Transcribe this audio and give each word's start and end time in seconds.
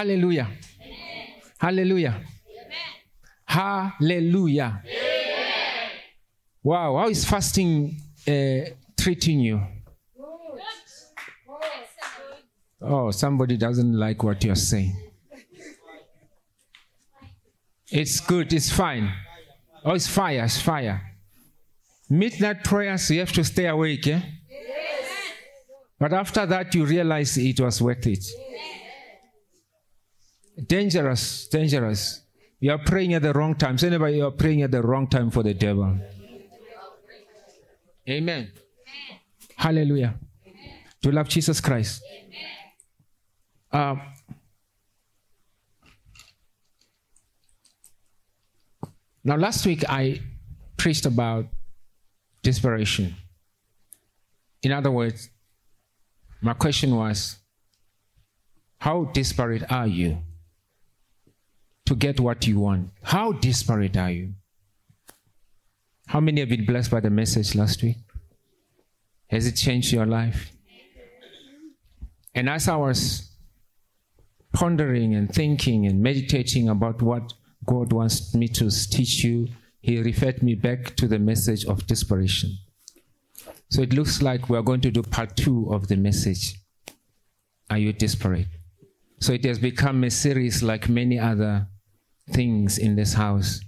Hallelujah. 0.00 0.48
Hallelujah. 1.58 2.22
Hallelujah. 3.44 4.82
Wow, 6.62 6.96
how 6.96 7.08
is 7.10 7.26
fasting 7.26 8.00
uh, 8.26 8.70
treating 8.98 9.40
you? 9.40 9.60
Oh, 12.80 13.10
somebody 13.10 13.58
doesn't 13.58 13.92
like 13.92 14.22
what 14.22 14.42
you're 14.42 14.54
saying. 14.54 14.96
It's 17.90 18.20
good, 18.20 18.54
it's 18.54 18.72
fine. 18.72 19.12
Oh, 19.84 19.92
it's 19.92 20.08
fire, 20.08 20.44
it's 20.44 20.62
fire. 20.62 21.02
Midnight 22.08 22.64
prayers, 22.64 23.10
you 23.10 23.20
have 23.20 23.32
to 23.32 23.44
stay 23.44 23.66
awake, 23.66 24.06
eh? 24.06 24.22
But 25.98 26.14
after 26.14 26.46
that, 26.46 26.74
you 26.74 26.86
realize 26.86 27.36
it 27.36 27.60
was 27.60 27.82
worth 27.82 28.06
it. 28.06 28.24
Dangerous, 30.66 31.48
dangerous. 31.48 32.22
You 32.58 32.72
are 32.72 32.78
praying 32.78 33.14
at 33.14 33.22
the 33.22 33.32
wrong 33.32 33.54
time. 33.54 33.78
Say 33.78 33.86
anybody 33.86 34.18
you 34.18 34.26
are 34.26 34.30
praying 34.30 34.62
at 34.62 34.70
the 34.70 34.82
wrong 34.82 35.06
time 35.06 35.30
for 35.30 35.42
the 35.42 35.54
devil. 35.54 35.98
Amen. 38.08 38.52
Hallelujah. 39.56 40.14
Do 41.00 41.08
you 41.08 41.12
love 41.12 41.28
Jesus 41.28 41.60
Christ? 41.60 42.02
Uh, 43.72 43.96
now, 49.24 49.36
last 49.36 49.64
week 49.64 49.84
I 49.88 50.20
preached 50.76 51.06
about 51.06 51.46
desperation. 52.42 53.14
In 54.62 54.72
other 54.72 54.90
words, 54.90 55.30
my 56.42 56.52
question 56.54 56.96
was 56.96 57.36
how 58.78 59.04
desperate 59.04 59.70
are 59.70 59.86
you 59.86 60.18
to 61.90 61.96
get 61.96 62.20
what 62.20 62.46
you 62.46 62.60
want? 62.60 62.88
How 63.02 63.32
desperate 63.32 63.96
are 63.96 64.12
you? 64.12 64.34
How 66.06 66.20
many 66.20 66.38
have 66.38 66.48
been 66.48 66.64
blessed 66.64 66.88
by 66.88 67.00
the 67.00 67.10
message 67.10 67.56
last 67.56 67.82
week? 67.82 67.96
Has 69.26 69.48
it 69.48 69.56
changed 69.56 69.92
your 69.92 70.06
life? 70.06 70.52
And 72.32 72.48
as 72.48 72.68
I 72.68 72.76
was 72.76 73.32
pondering 74.52 75.16
and 75.16 75.34
thinking 75.34 75.84
and 75.84 76.00
meditating 76.00 76.68
about 76.68 77.02
what 77.02 77.32
God 77.66 77.92
wants 77.92 78.36
me 78.36 78.46
to 78.46 78.70
teach 78.70 79.24
you, 79.24 79.48
He 79.80 80.00
referred 80.00 80.44
me 80.44 80.54
back 80.54 80.94
to 80.94 81.08
the 81.08 81.18
message 81.18 81.64
of 81.64 81.88
desperation. 81.88 82.56
So 83.68 83.82
it 83.82 83.92
looks 83.92 84.22
like 84.22 84.48
we're 84.48 84.62
going 84.62 84.82
to 84.82 84.92
do 84.92 85.02
part 85.02 85.36
two 85.36 85.74
of 85.74 85.88
the 85.88 85.96
message. 85.96 86.54
Are 87.68 87.78
you 87.78 87.92
desperate? 87.92 88.46
So 89.18 89.32
it 89.32 89.44
has 89.44 89.58
become 89.58 90.04
a 90.04 90.10
series 90.10 90.62
like 90.62 90.88
many 90.88 91.18
other 91.18 91.66
things 92.32 92.78
in 92.78 92.96
this 92.96 93.14
house. 93.14 93.60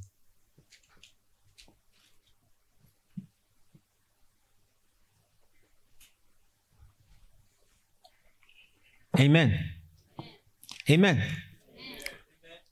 Amen. 9.19 9.58
Amen. 10.88 11.22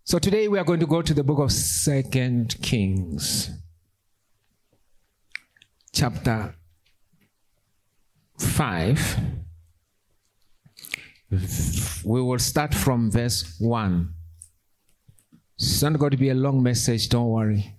So 0.05 0.19
today 0.19 0.48
we 0.48 0.58
are 0.58 0.64
going 0.64 0.80
to 0.80 0.86
go 0.86 1.02
to 1.02 1.14
the 1.14 1.22
book 1.22 1.38
of 1.38 1.52
Second 1.52 2.60
Kings, 2.62 3.50
chapter 5.92 6.54
5. 8.38 9.19
We 12.04 12.20
will 12.22 12.38
start 12.41 12.75
from 12.75 13.12
verse 13.12 13.56
1. 13.60 14.14
It's 15.61 15.83
not 15.83 15.98
going 15.98 16.12
to 16.12 16.16
be 16.16 16.30
a 16.30 16.34
long 16.34 16.62
message, 16.62 17.11
don't 17.11 17.28
worry. 17.28 17.75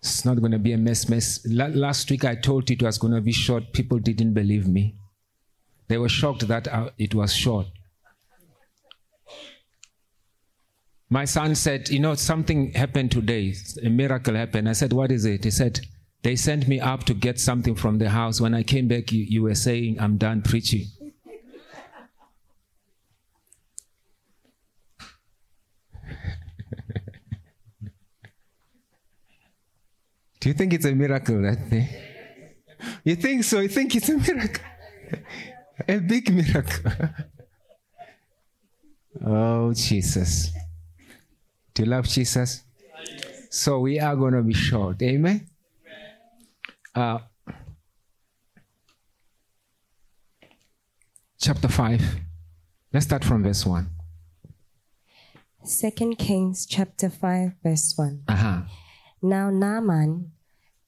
It's 0.00 0.22
not 0.26 0.40
going 0.40 0.52
to 0.52 0.58
be 0.58 0.72
a 0.74 0.76
mess. 0.76 1.08
mess. 1.08 1.40
Last 1.46 2.10
week 2.10 2.26
I 2.26 2.34
told 2.34 2.68
you 2.68 2.74
it 2.74 2.82
was 2.82 2.98
going 2.98 3.14
to 3.14 3.22
be 3.22 3.32
short. 3.32 3.72
People 3.72 3.98
didn't 3.98 4.34
believe 4.34 4.68
me. 4.68 4.94
They 5.88 5.96
were 5.96 6.10
shocked 6.10 6.46
that 6.48 6.68
uh, 6.68 6.90
it 6.98 7.14
was 7.14 7.34
short. 7.34 7.66
My 11.08 11.24
son 11.24 11.54
said, 11.54 11.88
You 11.88 12.00
know, 12.00 12.14
something 12.14 12.72
happened 12.72 13.10
today. 13.10 13.54
A 13.82 13.88
miracle 13.88 14.34
happened. 14.34 14.68
I 14.68 14.74
said, 14.74 14.92
What 14.92 15.10
is 15.10 15.24
it? 15.24 15.44
He 15.44 15.50
said, 15.50 15.80
They 16.22 16.36
sent 16.36 16.68
me 16.68 16.78
up 16.78 17.04
to 17.04 17.14
get 17.14 17.40
something 17.40 17.74
from 17.74 17.96
the 17.96 18.10
house. 18.10 18.38
When 18.38 18.52
I 18.52 18.62
came 18.62 18.86
back, 18.86 19.12
you, 19.12 19.24
you 19.24 19.42
were 19.44 19.54
saying, 19.54 19.98
I'm 19.98 20.18
done 20.18 20.42
preaching. 20.42 20.84
Do 30.40 30.48
you 30.48 30.54
think 30.54 30.72
it's 30.72 30.84
a 30.84 30.94
miracle 30.94 31.42
that 31.42 31.68
day? 31.68 31.88
You 33.04 33.16
think 33.16 33.44
so? 33.44 33.60
You 33.60 33.68
think 33.68 33.94
it's 33.96 34.08
a 34.08 34.16
miracle? 34.16 34.64
A 35.88 35.98
big 35.98 36.32
miracle. 36.32 36.92
oh, 39.24 39.72
Jesus. 39.74 40.50
Do 41.74 41.82
you 41.82 41.88
love 41.88 42.06
Jesus? 42.06 42.62
So 43.50 43.80
we 43.80 43.98
are 43.98 44.14
going 44.14 44.34
to 44.34 44.42
be 44.42 44.54
short. 44.54 45.02
Amen? 45.02 45.46
Uh, 46.94 47.18
chapter 51.40 51.68
5. 51.68 52.02
Let's 52.92 53.06
start 53.06 53.24
from 53.24 53.42
verse 53.42 53.64
1. 53.64 53.88
Second 55.64 56.16
Kings 56.16 56.66
chapter 56.66 57.10
5, 57.10 57.52
verse 57.62 57.94
1. 57.96 58.22
Uh-huh. 58.28 58.62
Now 59.22 59.50
Naaman, 59.50 60.32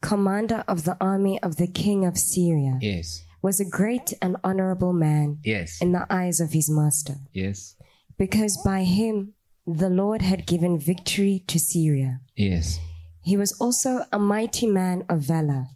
commander 0.01 0.65
of 0.69 0.85
the 0.85 0.97
army 1.01 1.43
of 1.43 1.57
the 1.57 1.67
king 1.67 2.05
of 2.07 2.17
Syria, 2.19 2.79
Yes. 2.81 3.23
was 3.43 3.61
a 3.61 3.65
great 3.69 4.13
and 4.23 4.37
honorable 4.45 4.93
man 4.93 5.39
Yes. 5.45 5.81
in 5.81 5.93
the 5.93 6.07
eyes 6.13 6.41
of 6.41 6.53
his 6.53 6.71
master, 6.71 7.17
Yes. 7.33 7.77
because 8.19 8.57
by 8.65 8.85
him 8.85 9.35
the 9.67 9.91
Lord 9.91 10.23
had 10.23 10.47
given 10.47 10.79
victory 10.79 11.45
to 11.47 11.59
Syria. 11.59 12.21
Yes. 12.37 12.79
He 13.23 13.37
was 13.37 13.53
also 13.61 14.05
a 14.13 14.19
mighty 14.19 14.67
man 14.67 15.05
of 15.09 15.21
valor, 15.21 15.67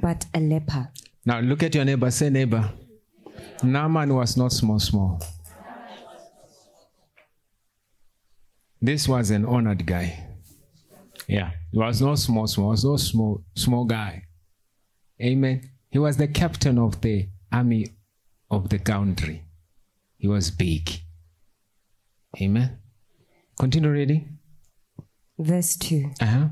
but 0.00 0.26
a 0.34 0.40
leper. 0.40 0.90
Now 1.26 1.40
look 1.40 1.62
at 1.62 1.74
your 1.74 1.84
neighbor. 1.84 2.10
Say, 2.10 2.30
neighbor. 2.30 2.72
Naaman 3.62 4.14
was 4.14 4.36
not 4.36 4.52
small, 4.52 4.78
small. 4.78 5.20
This 8.80 9.06
was 9.06 9.30
an 9.30 9.44
honored 9.44 9.84
guy. 9.84 10.26
Yeah. 11.30 11.50
He 11.72 11.78
was 11.78 12.00
not 12.02 12.18
small, 12.18 12.46
small. 12.46 12.68
He 12.70 12.72
was 12.72 12.84
not 12.84 13.00
small, 13.00 13.44
small 13.54 13.84
guy. 13.84 14.24
Amen. 15.22 15.70
He 15.90 15.98
was 15.98 16.16
the 16.16 16.28
captain 16.28 16.78
of 16.78 17.00
the 17.00 17.28
army 17.52 17.86
of 18.50 18.68
the 18.68 18.78
country. 18.78 19.42
He 20.18 20.26
was 20.28 20.50
big. 20.50 20.88
Amen. 22.40 22.78
Continue 23.58 23.90
reading. 23.90 24.38
Verse 25.38 25.76
2 25.76 26.12
Uh-huh. 26.20 26.48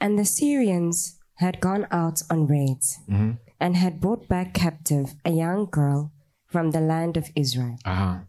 And 0.00 0.18
the 0.18 0.24
Syrians 0.24 1.18
had 1.36 1.60
gone 1.60 1.86
out 1.90 2.22
on 2.30 2.46
raids 2.46 2.98
Mhm. 3.08 3.38
and 3.60 3.76
had 3.76 4.00
brought 4.00 4.28
back 4.28 4.54
captive 4.54 5.14
a 5.24 5.30
young 5.30 5.66
girl 5.66 6.12
from 6.46 6.70
the 6.70 6.80
land 6.80 7.16
of 7.16 7.30
Israel. 7.34 7.76
Uh-huh. 7.84 8.20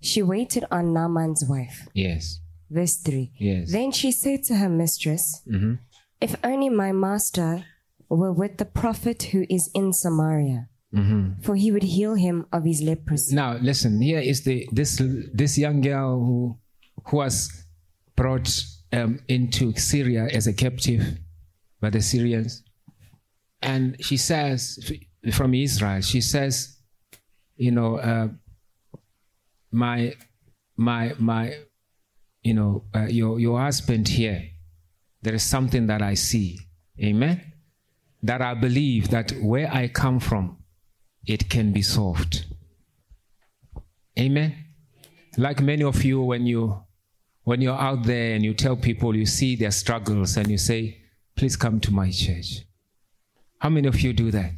She 0.00 0.22
waited 0.22 0.64
on 0.70 0.92
Naaman's 0.92 1.44
wife. 1.48 1.88
Yes. 1.94 2.40
Verse 2.72 2.96
3 2.96 3.30
Yes. 3.38 3.72
Then 3.72 3.92
she 3.92 4.10
said 4.12 4.44
to 4.44 4.54
her 4.56 4.68
mistress, 4.68 5.42
Mhm. 5.46 5.78
If 6.20 6.36
only 6.44 6.70
my 6.70 6.92
master 6.92 7.64
were 8.08 8.32
with 8.32 8.56
the 8.58 8.64
prophet 8.64 9.22
who 9.32 9.44
is 9.50 9.70
in 9.74 9.92
Samaria, 9.92 10.68
Mhm. 10.94 11.42
for 11.44 11.54
he 11.56 11.70
would 11.72 11.82
heal 11.96 12.14
him 12.14 12.46
of 12.52 12.64
his 12.64 12.80
leprosy. 12.80 13.34
Now 13.34 13.56
listen. 13.58 14.00
Here 14.00 14.20
is 14.20 14.42
the 14.44 14.68
this 14.72 15.00
this 15.34 15.58
young 15.58 15.80
girl 15.80 16.10
who 16.26 16.38
who 17.06 17.16
was 17.16 17.36
brought 18.16 18.48
um, 18.92 19.18
into 19.28 19.72
Syria 19.76 20.28
as 20.32 20.46
a 20.46 20.52
captive 20.52 21.02
by 21.80 21.90
the 21.90 22.00
Syrians, 22.00 22.62
and 23.62 23.96
she 24.06 24.16
says 24.18 24.78
from 25.32 25.54
Israel. 25.54 26.00
She 26.02 26.20
says, 26.20 26.76
you 27.56 27.70
know, 27.72 27.96
uh, 27.96 28.28
my 29.70 30.14
my 30.76 31.14
my, 31.18 31.54
you 32.42 32.54
know, 32.54 32.84
uh, 32.94 33.06
your 33.06 33.38
your 33.40 33.60
husband 33.60 34.08
here. 34.08 34.48
There 35.22 35.34
is 35.34 35.42
something 35.42 35.86
that 35.86 36.02
I 36.02 36.14
see. 36.14 36.58
Amen. 37.00 37.52
That 38.22 38.42
I 38.42 38.54
believe 38.54 39.10
that 39.10 39.32
where 39.40 39.72
I 39.72 39.88
come 39.88 40.20
from, 40.20 40.58
it 41.26 41.48
can 41.48 41.72
be 41.72 41.82
solved. 41.82 42.46
Amen. 44.18 44.56
Like 45.36 45.60
many 45.60 45.84
of 45.84 46.04
you, 46.04 46.20
when 46.20 46.46
you 46.46 46.82
when 47.44 47.60
you're 47.60 47.78
out 47.78 48.04
there 48.04 48.34
and 48.34 48.44
you 48.44 48.54
tell 48.54 48.76
people 48.76 49.16
you 49.16 49.26
see 49.26 49.56
their 49.56 49.70
struggles 49.70 50.36
and 50.36 50.48
you 50.48 50.58
say, 50.58 51.02
please 51.36 51.56
come 51.56 51.80
to 51.80 51.90
my 51.92 52.10
church. 52.10 52.60
How 53.58 53.68
many 53.68 53.88
of 53.88 54.00
you 54.00 54.12
do 54.12 54.30
that? 54.30 54.52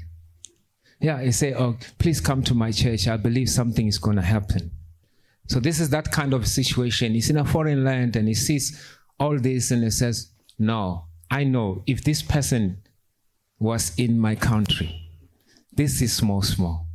Yeah, 1.00 1.20
you 1.20 1.32
say, 1.32 1.54
oh, 1.54 1.76
please 1.98 2.20
come 2.20 2.42
to 2.44 2.54
my 2.54 2.72
church. 2.72 3.06
I 3.08 3.16
believe 3.16 3.48
something 3.48 3.87
is 3.87 3.98
going 3.98 4.16
to 4.16 4.22
happen. 4.22 4.70
So 5.46 5.61
this 5.61 5.79
is 5.81 5.91
that 5.91 6.11
kind 6.11 6.32
of 6.32 6.46
situation. 6.49 7.12
He's 7.12 7.31
in 7.31 7.37
a 7.37 7.44
foreign 7.44 7.85
land 7.85 8.17
and 8.17 8.26
he 8.29 8.35
sees 8.35 8.81
all 9.20 9.38
this 9.38 9.70
and 9.70 9.82
he 9.82 9.91
says, 9.91 10.31
No, 10.58 11.05
I 11.31 11.44
know 11.44 11.82
if 11.87 12.02
this 12.05 12.23
person 12.23 12.82
was 13.58 13.93
in 13.96 14.19
my 14.19 14.35
country, 14.35 15.00
this 15.73 16.00
is 16.00 16.12
small, 16.12 16.43
small. 16.43 16.87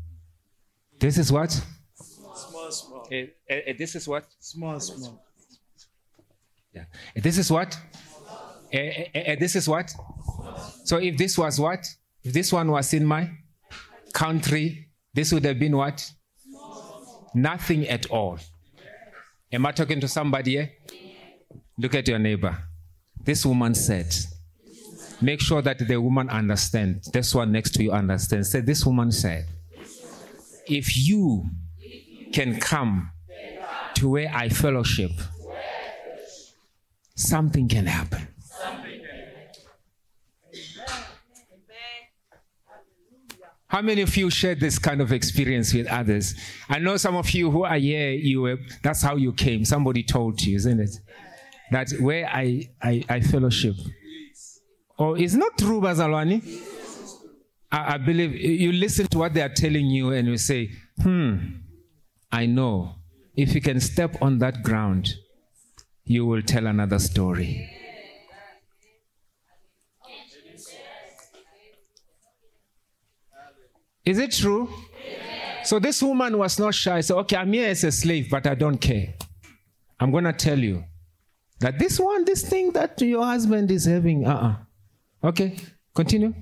This 0.99 1.17
is 1.17 1.31
what? 1.31 1.51
Small, 1.95 2.71
small. 2.71 3.07
Uh, 3.11 3.53
uh, 3.53 3.73
this 3.77 3.95
is 3.95 4.07
what? 4.07 4.25
Small, 4.39 4.79
small. 4.79 5.23
Yeah. 6.73 6.85
Uh, 7.15 7.21
This 7.21 7.37
is 7.37 7.51
what? 7.51 7.77
Uh, 8.73 8.77
uh, 8.77 9.19
uh, 9.31 9.35
this 9.39 9.55
is 9.55 9.67
what? 9.67 9.91
So 10.83 10.97
if 10.97 11.17
this 11.17 11.37
was 11.37 11.59
what? 11.59 11.85
If 12.23 12.33
this 12.33 12.51
one 12.53 12.69
was 12.71 12.93
in 12.93 13.05
my 13.05 13.31
country, 14.13 14.89
this 15.13 15.31
would 15.33 15.45
have 15.45 15.57
been 15.59 15.75
what? 15.75 16.11
Nothing 17.33 17.87
at 17.87 18.09
all. 18.09 18.39
Am 19.51 19.65
I 19.65 19.71
talking 19.71 19.99
to 20.01 20.07
somebody 20.07 20.51
here? 20.51 20.71
Look 21.77 21.95
at 21.95 22.07
your 22.07 22.19
neighbor. 22.19 22.57
This 23.23 23.45
woman 23.45 23.73
said, 23.73 24.15
make 25.21 25.41
sure 25.41 25.61
that 25.61 25.79
the 25.87 25.99
woman 25.99 26.29
understands. 26.29 27.09
This 27.11 27.33
one 27.33 27.51
next 27.51 27.71
to 27.75 27.83
you 27.83 27.91
understands. 27.91 28.51
Say, 28.51 28.61
this 28.61 28.85
woman 28.85 29.11
said, 29.11 29.47
if 30.67 30.95
you 30.97 31.45
can 32.31 32.59
come 32.59 33.11
to 33.95 34.09
where 34.09 34.31
I 34.33 34.49
fellowship, 34.49 35.11
something 37.15 37.67
can 37.67 37.85
happen. 37.85 38.27
How 43.69 43.83
many 43.83 44.01
of 44.01 44.17
you 44.17 44.31
shared 44.31 44.59
this 44.59 44.79
kind 44.79 44.99
of 44.99 45.13
experience 45.13 45.75
with 45.75 45.85
others? 45.87 46.33
I 46.67 46.79
know 46.79 46.97
some 46.97 47.15
of 47.15 47.29
you 47.29 47.51
who 47.51 47.65
are 47.65 47.77
here, 47.77 48.09
you 48.09 48.41
were, 48.41 48.57
that's 48.81 49.03
how 49.03 49.15
you 49.15 49.31
came. 49.31 49.63
Somebody 49.63 50.01
told 50.01 50.41
you, 50.41 50.55
isn't 50.55 50.79
it? 50.79 50.95
That 51.71 51.91
where 51.99 52.27
I, 52.27 52.67
I, 52.81 53.03
I 53.07 53.19
fellowship. 53.21 53.75
Oh, 54.97 55.13
it's 55.13 55.35
not 55.35 55.55
true, 55.55 55.79
Bazalwani. 55.81 56.41
I, 57.71 57.93
I 57.93 57.97
believe 57.99 58.33
you 58.35 58.71
listen 58.71 59.05
to 59.09 59.19
what 59.19 59.35
they 59.35 59.41
are 59.43 59.53
telling 59.53 59.85
you 59.85 60.13
and 60.13 60.27
you 60.27 60.37
say, 60.37 60.71
hmm, 61.03 61.37
I 62.31 62.47
know. 62.47 62.95
If 63.35 63.53
you 63.53 63.61
can 63.61 63.79
step 63.79 64.19
on 64.19 64.39
that 64.39 64.63
ground, 64.63 65.13
you 66.05 66.25
will 66.25 66.41
tell 66.41 66.65
another 66.65 66.97
story. 66.97 67.78
Is 74.09 74.17
it 74.17 74.31
true? 74.31 74.67
So 75.63 75.77
this 75.77 76.01
woman 76.01 76.35
was 76.35 76.57
not 76.57 76.73
shy. 76.73 77.01
So, 77.01 77.19
okay, 77.19 77.37
I'm 77.37 77.53
here 77.53 77.69
as 77.69 77.83
a 77.83 77.91
slave, 77.91 78.27
but 78.31 78.47
I 78.47 78.55
don't 78.55 78.79
care. 78.79 79.13
I'm 79.99 80.09
going 80.09 80.23
to 80.23 80.33
tell 80.33 80.57
you 80.57 80.83
that 81.59 81.77
this 81.77 81.99
one, 81.99 82.25
this 82.25 82.41
thing 82.41 82.71
that 82.71 82.99
your 83.01 83.23
husband 83.23 83.69
is 83.69 83.85
having, 83.85 84.25
uh 84.25 84.33
uh 84.33 84.55
Okay, 85.27 85.57
continue. 85.93 86.33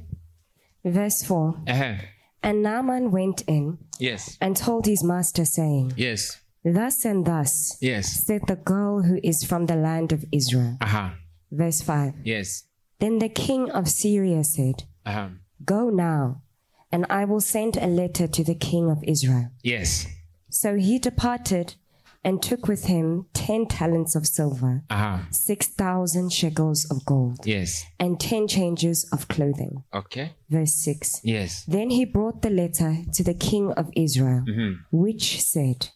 Verse 0.85 1.23
4 1.23 1.55
Uh-huh. 1.67 1.93
And 2.41 2.63
Naaman 2.63 3.11
went 3.11 3.41
in 3.47 3.79
Yes, 3.99 4.37
and 4.39 4.55
told 4.55 4.85
his 4.85 5.03
master, 5.03 5.43
saying, 5.43 5.91
yes, 5.97 6.39
Thus 6.63 7.03
and 7.03 7.25
thus 7.25 7.77
yes. 7.81 8.25
said 8.25 8.43
the 8.47 8.55
girl 8.55 9.01
who 9.01 9.19
is 9.23 9.43
from 9.43 9.65
the 9.65 9.75
land 9.75 10.13
of 10.13 10.23
Israel. 10.31 10.77
Uh 10.79 10.85
huh. 10.87 11.09
Verse 11.51 11.81
5 11.81 12.13
Yes. 12.23 12.63
Then 12.99 13.19
the 13.19 13.29
king 13.29 13.69
of 13.71 13.89
Syria 13.89 14.45
said, 14.45 14.83
Uh 15.05 15.11
huh. 15.11 15.29
Go 15.65 15.89
now, 15.89 16.43
and 16.92 17.06
I 17.10 17.25
will 17.25 17.42
send 17.42 17.78
a 17.78 17.88
letter 17.88 18.28
to 18.28 18.44
the 18.44 18.56
king 18.56 18.89
of 18.89 19.04
Israel. 19.04 19.50
Yes. 19.63 20.07
So 20.50 20.75
he 20.75 21.00
departed 21.00 21.75
and 22.24 22.42
took 22.42 22.68
with 22.68 22.86
him 22.86 23.25
ten 23.34 23.68
talents 23.68 24.16
of 24.16 24.25
silver, 24.28 24.84
Uh 24.89 24.95
huh. 24.98 25.18
six 25.31 25.68
thousand 25.68 26.34
shekels 26.34 26.86
of 26.92 27.06
gold, 27.06 27.39
Yes. 27.45 27.86
and 28.00 28.19
ten 28.19 28.48
changes 28.48 29.07
of 29.12 29.28
clothing. 29.28 29.84
Okay. 29.94 30.34
Verse 30.50 30.74
6 30.75 31.22
Yes. 31.24 31.63
Then 31.66 31.89
he 31.89 32.04
brought 32.06 32.42
the 32.42 32.50
letter 32.50 32.98
to 33.13 33.24
the 33.24 33.34
king 33.34 33.72
of 33.74 33.89
Israel, 33.95 34.44
which 34.92 35.42
said, 35.42 35.89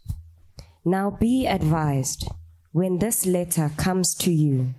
Now 0.85 1.09
be 1.09 1.47
advised, 1.47 2.27
when 2.71 2.99
this 2.99 3.25
letter 3.25 3.71
comes 3.77 4.13
to 4.15 4.31
you, 4.31 4.73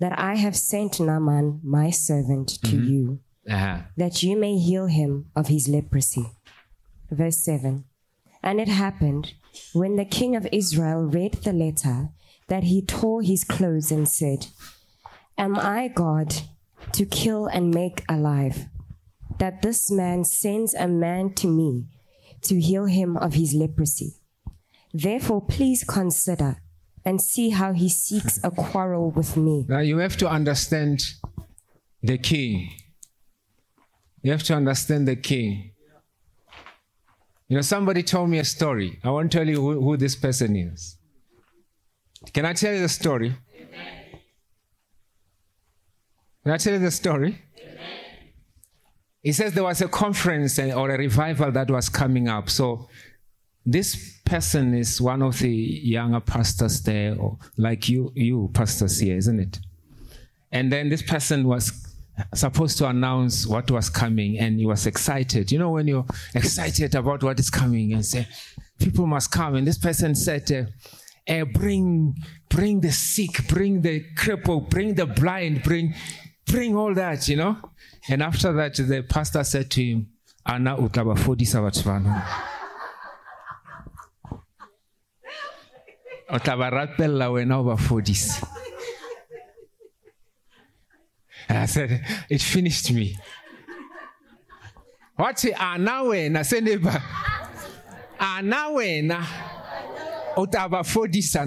that 0.00 0.18
I 0.18 0.34
have 0.36 0.56
sent 0.56 1.00
Naaman 1.00 1.60
my 1.62 1.90
servant 1.90 2.48
to 2.64 2.76
you, 2.76 3.20
Uh 3.48 3.56
huh. 3.56 3.78
that 3.96 4.22
you 4.22 4.36
may 4.36 4.56
heal 4.56 4.86
him 4.86 5.26
of 5.34 5.48
his 5.48 5.68
leprosy. 5.68 6.26
Verse 7.10 7.38
7 7.38 7.84
And 8.42 8.60
it 8.60 8.68
happened, 8.68 9.34
when 9.72 9.96
the 9.96 10.04
king 10.04 10.36
of 10.36 10.46
Israel 10.52 11.02
read 11.02 11.34
the 11.42 11.52
letter, 11.52 12.10
that 12.48 12.64
he 12.64 12.82
tore 12.82 13.22
his 13.22 13.44
clothes 13.44 13.90
and 13.90 14.08
said, 14.08 14.46
Am 15.36 15.58
I 15.58 15.88
God 15.88 16.34
to 16.92 17.06
kill 17.06 17.46
and 17.46 17.74
make 17.74 18.04
alive? 18.08 18.66
That 19.38 19.62
this 19.62 19.90
man 19.90 20.24
sends 20.24 20.74
a 20.74 20.86
man 20.86 21.34
to 21.34 21.48
me 21.48 21.86
to 22.42 22.60
heal 22.60 22.86
him 22.86 23.16
of 23.16 23.34
his 23.34 23.54
leprosy. 23.54 24.16
Therefore, 24.92 25.40
please 25.40 25.84
consider 25.84 26.58
and 27.04 27.20
see 27.20 27.50
how 27.50 27.72
he 27.72 27.88
seeks 27.88 28.38
a 28.44 28.50
quarrel 28.50 29.10
with 29.10 29.36
me. 29.36 29.64
Now 29.68 29.80
you 29.80 29.98
have 29.98 30.16
to 30.18 30.28
understand 30.28 31.02
the 32.02 32.18
king. 32.18 32.70
You 34.22 34.30
have 34.30 34.42
to 34.44 34.54
understand 34.54 35.08
the 35.08 35.16
king. 35.16 35.72
You 37.48 37.56
know, 37.56 37.62
somebody 37.62 38.02
told 38.02 38.30
me 38.30 38.38
a 38.38 38.44
story. 38.44 38.98
I 39.04 39.10
won't 39.10 39.30
tell 39.30 39.46
you 39.46 39.56
who, 39.60 39.80
who 39.80 39.96
this 39.96 40.16
person 40.16 40.56
is. 40.56 40.96
Can 42.32 42.46
I 42.46 42.52
tell 42.52 42.72
you 42.72 42.80
the 42.80 42.88
story? 42.88 43.34
Can 46.44 46.52
I 46.52 46.56
tell 46.56 46.72
you 46.72 46.78
the 46.78 46.90
story? 46.90 47.42
He 49.22 49.32
says 49.32 49.54
there 49.54 49.64
was 49.64 49.80
a 49.80 49.88
conference 49.88 50.58
or 50.58 50.90
a 50.90 50.98
revival 50.98 51.52
that 51.52 51.70
was 51.70 51.88
coming 51.88 52.28
up. 52.28 52.50
So 52.50 52.88
this 53.64 54.20
person 54.24 54.74
is 54.74 55.00
one 55.00 55.22
of 55.22 55.38
the 55.38 55.50
younger 55.50 56.20
pastors 56.20 56.82
there, 56.82 57.16
like 57.56 57.88
you, 57.88 58.12
you 58.16 58.50
pastors 58.54 58.98
here, 58.98 59.16
isn't 59.16 59.38
it? 59.38 59.60
And 60.50 60.72
then 60.72 60.88
this 60.88 61.02
person 61.02 61.46
was 61.46 61.81
supposed 62.34 62.78
to 62.78 62.88
announce 62.88 63.46
what 63.46 63.70
was 63.70 63.88
coming, 63.88 64.38
and 64.38 64.58
he 64.58 64.66
was 64.66 64.86
excited. 64.86 65.50
You 65.50 65.58
know, 65.58 65.70
when 65.70 65.86
you're 65.86 66.06
excited 66.34 66.94
about 66.94 67.22
what 67.22 67.38
is 67.38 67.50
coming, 67.50 67.92
and 67.92 68.04
say, 68.04 68.26
"People 68.78 69.06
must 69.06 69.30
come," 69.30 69.54
and 69.54 69.66
this 69.66 69.78
person 69.78 70.14
said, 70.14 70.50
uh, 70.52 70.64
eh, 71.26 71.44
"Bring, 71.44 72.14
bring 72.48 72.80
the 72.80 72.92
sick, 72.92 73.46
bring 73.48 73.80
the 73.80 74.04
cripple, 74.16 74.68
bring 74.68 74.94
the 74.94 75.06
blind, 75.06 75.62
bring, 75.62 75.94
bring 76.46 76.76
all 76.76 76.94
that," 76.94 77.28
you 77.28 77.36
know. 77.36 77.56
And 78.08 78.22
after 78.22 78.52
that, 78.52 78.74
the 78.76 79.02
pastor 79.02 79.44
said 79.44 79.70
to 79.72 79.84
him, 79.84 80.08
"Ana 80.44 80.76
utabafundisa 80.76 81.60
batho 81.62 81.84
bano." 81.84 82.22
o 86.32 86.38
tla 86.38 86.56
ba 86.56 86.70
wena 87.30 87.58
o 87.58 87.64
ba 87.64 87.76
fodise 87.76 88.40
And 91.48 91.58
I 91.58 91.66
said, 91.66 92.04
it 92.28 92.42
finished 92.42 92.92
me. 92.92 93.16
Wathi 95.18 95.52
ana 95.52 95.90
ah, 95.90 96.02
wena 96.04 96.40
eh, 96.40 96.42
seneba. 96.42 97.02
Ana 98.18 98.56
ah, 98.56 98.70
wena 98.70 99.20
eh, 99.20 100.34
o 100.36 100.46
tla 100.46 100.68
ba 100.68 100.82
fodisa. 100.82 101.42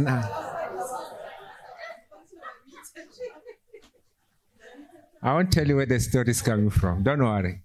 I 5.21 5.33
won't 5.33 5.51
tell 5.51 5.67
you 5.67 5.77
where 5.77 5.87
the 5.87 5.99
story 5.99 6.29
is 6.29 6.41
coming 6.41 6.69
from. 6.69 7.01
Don't 7.01 7.23
worry. 7.23 7.61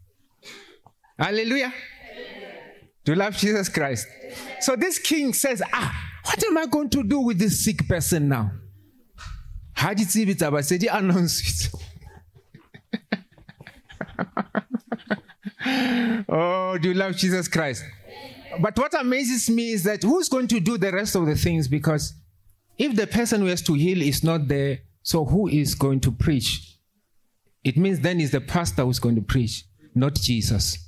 Hallelujah. 1.18 1.75
Do 3.04 3.12
you 3.12 3.18
love 3.18 3.37
Jesus 3.37 3.68
Christ? 3.68 4.06
So 4.60 4.76
this 4.76 4.99
king 4.99 5.34
says, 5.34 5.62
Ah, 5.70 5.94
what 6.25 6.42
am 6.42 6.56
I 6.56 6.66
going 6.66 6.88
to 6.90 7.02
do 7.02 7.20
with 7.20 7.38
this 7.38 7.62
sick 7.64 7.87
person 7.87 8.28
now? 8.30 8.52
How 9.75 9.92
did 9.92 10.14
it 10.14 10.42
about? 10.42 10.64
Said 10.64 10.82
he 10.82 10.88
announced 10.88 11.75
it. 11.75 11.82
Oh, 16.30 16.78
do 16.78 16.88
you 16.88 16.94
love 16.94 17.16
Jesus 17.16 17.49
Christ? 17.49 17.84
But 18.60 18.78
what 18.78 18.94
amazes 18.99 19.49
me 19.50 19.72
is 19.72 19.82
that 19.84 20.02
who's 20.02 20.28
going 20.28 20.49
to 20.49 20.60
do 20.60 20.78
the 20.78 20.90
rest 20.92 21.14
of 21.14 21.26
the 21.26 21.37
things? 21.37 21.68
Because 21.68 22.14
if 22.78 22.96
the 22.96 23.06
person 23.06 23.42
who 23.42 23.46
has 23.46 23.62
to 23.62 23.75
heal 23.75 24.00
is 24.02 24.25
not 24.25 24.49
there, 24.49 24.80
so 25.02 25.25
who 25.25 25.49
is 25.49 25.75
going 25.75 26.00
to 26.00 26.10
preach? 26.10 26.78
It 27.62 27.76
means 27.76 28.00
then 28.00 28.20
is 28.20 28.30
the 28.30 28.40
pastor 28.40 28.84
who's 28.84 28.99
going 28.99 29.16
to 29.16 29.22
preach, 29.22 29.64
not 29.94 30.14
Jesus. 30.14 30.78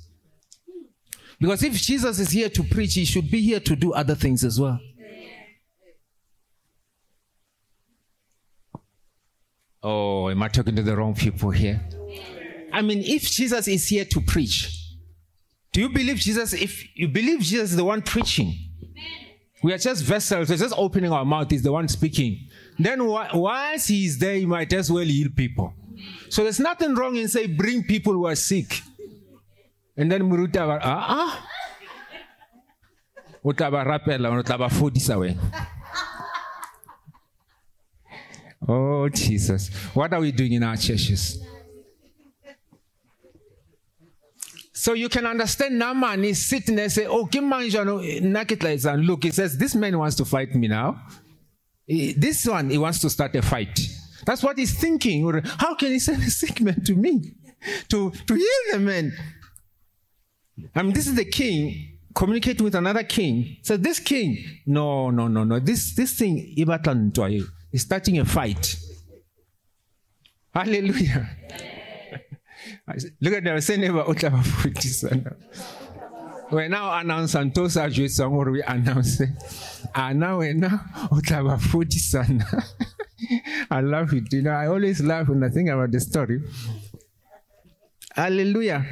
Because 1.39 1.63
if 1.63 1.73
Jesus 1.73 2.19
is 2.19 2.31
here 2.31 2.49
to 2.49 2.63
preach, 2.63 2.95
he 2.95 3.05
should 3.05 3.29
be 3.29 3.41
here 3.41 3.59
to 3.59 3.75
do 3.75 3.93
other 3.93 4.15
things 4.15 4.43
as 4.43 4.59
well. 4.59 4.79
Oh, 9.81 10.29
am 10.29 10.41
I 10.41 10.47
talking 10.47 10.75
to 10.77 10.81
the 10.81 10.95
wrong 10.95 11.13
people 11.13 11.51
here? 11.51 11.81
I 12.71 12.81
mean, 12.81 12.99
if 12.99 13.23
Jesus 13.23 13.67
is 13.67 13.87
here 13.89 14.05
to 14.05 14.21
preach, 14.21 14.82
do 15.73 15.81
you 15.81 15.89
believe 15.89 16.17
Jesus? 16.17 16.53
If 16.53 16.95
you 16.95 17.07
believe 17.07 17.41
Jesus 17.41 17.71
is 17.71 17.75
the 17.75 17.83
one 17.83 18.01
preaching, 18.01 18.53
We 19.63 19.71
are 19.71 19.77
just 19.77 20.03
vessels. 20.03 20.49
We're 20.49 20.57
just 20.57 20.75
opening 20.77 21.11
our 21.11 21.23
mouth. 21.23 21.49
He's 21.49 21.63
the 21.63 21.71
one 21.71 21.87
speaking. 21.87 22.49
Then 22.77 23.05
once 23.05 23.87
he's 23.87 24.17
there, 24.19 24.35
he 24.35 24.45
might 24.45 24.71
as 24.73 24.91
well 24.91 25.05
heal 25.05 25.29
people. 25.33 25.73
So 26.29 26.43
there's 26.43 26.59
nothing 26.59 26.95
wrong 26.95 27.15
in 27.15 27.29
say 27.29 27.47
bring 27.47 27.83
people 27.83 28.11
who 28.11 28.27
are 28.27 28.35
sick. 28.35 28.81
And 29.95 30.11
then 30.11 30.23
Muruta 30.23 30.67
ah 30.67 30.79
ah. 30.83 31.49
O. 38.67 39.03
Oh 39.03 39.09
Jesus. 39.09 39.69
What 39.93 40.13
are 40.13 40.19
we 40.19 40.31
doing 40.33 40.53
in 40.53 40.63
our 40.63 40.75
churches? 40.75 41.41
So 44.83 44.91
you 44.91 45.07
can 45.07 45.25
understand 45.25 45.79
Naaman 45.79 46.25
is 46.25 46.45
sitting 46.45 46.75
there 46.75 46.89
say, 46.89 47.05
Oh, 47.05 47.25
Kim 47.25 47.49
and 47.53 49.05
look, 49.07 49.23
he 49.23 49.31
says, 49.31 49.57
This 49.57 49.75
man 49.75 49.97
wants 49.97 50.17
to 50.17 50.25
fight 50.25 50.53
me 50.55 50.67
now. 50.67 51.01
This 51.87 52.45
one, 52.45 52.69
he 52.69 52.77
wants 52.77 52.99
to 52.99 53.09
start 53.09 53.33
a 53.37 53.41
fight. 53.41 53.79
That's 54.25 54.43
what 54.43 54.57
he's 54.57 54.77
thinking. 54.77 55.41
How 55.57 55.75
can 55.75 55.93
he 55.93 55.99
send 55.99 56.21
a 56.21 56.29
sick 56.29 56.59
man 56.59 56.83
to 56.83 56.95
me? 56.95 57.31
To, 57.87 58.11
to 58.11 58.35
heal 58.35 58.73
the 58.73 58.79
man. 58.79 59.13
I 60.75 60.81
mean, 60.81 60.91
this 60.91 61.07
is 61.07 61.15
the 61.15 61.23
king 61.23 61.99
communicating 62.13 62.65
with 62.65 62.75
another 62.75 63.03
king. 63.03 63.55
So 63.61 63.77
this 63.77 64.01
king, 64.01 64.37
no, 64.65 65.11
no, 65.11 65.29
no, 65.29 65.45
no. 65.45 65.59
This 65.59 65.95
this 65.95 66.13
thing, 66.13 66.55
Ibatan 66.57 67.13
is 67.71 67.83
starting 67.83 68.19
a 68.19 68.25
fight. 68.25 68.75
Hallelujah. 70.53 71.29
Look 73.21 73.33
at 73.33 73.43
them, 73.43 73.59
say 73.61 73.77
never 73.77 74.03
utaba 74.03 74.43
futisana. 74.43 75.35
We 76.51 76.67
now 76.67 76.99
announce 76.99 77.33
Santosa 77.33 77.89
Juitsong 77.91 78.31
or 78.31 78.51
we 78.51 78.61
announce 78.61 79.19
it. 79.21 79.29
And 79.95 80.19
now 80.19 80.39
we 80.39 80.53
now 80.53 80.81
utaba 81.11 81.57
futisana. 81.59 82.45
I 83.71 83.81
love 83.81 84.13
it. 84.13 84.31
You 84.31 84.43
know, 84.43 84.51
I 84.51 84.67
always 84.67 85.01
laugh 85.01 85.29
when 85.29 85.43
I 85.43 85.49
think 85.49 85.69
about 85.69 85.91
the 85.91 85.99
story. 85.99 86.41
Hallelujah. 88.13 88.85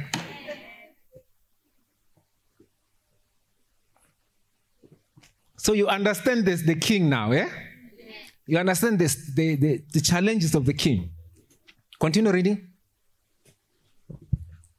So 5.56 5.74
you 5.74 5.86
understand 5.86 6.44
this, 6.44 6.62
the 6.62 6.74
king 6.74 7.08
now, 7.08 7.30
yeah? 7.30 7.48
You 8.46 8.58
understand 8.58 8.98
this, 8.98 9.32
the, 9.32 9.54
the, 9.54 9.84
the 9.92 10.00
challenges 10.00 10.56
of 10.56 10.66
the 10.66 10.74
king. 10.74 11.10
Continue 12.00 12.32
reading. 12.32 12.71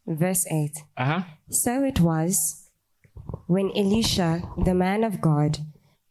Verse 0.05 0.45
8 0.51 0.72
Uh-huh. 0.98 1.24
So 1.50 1.83
it 1.83 2.00
was 2.00 2.69
when 3.48 3.72
Elisha, 3.75 4.41
the 4.57 4.74
man 4.74 5.03
of 5.03 5.22
God, 5.22 5.60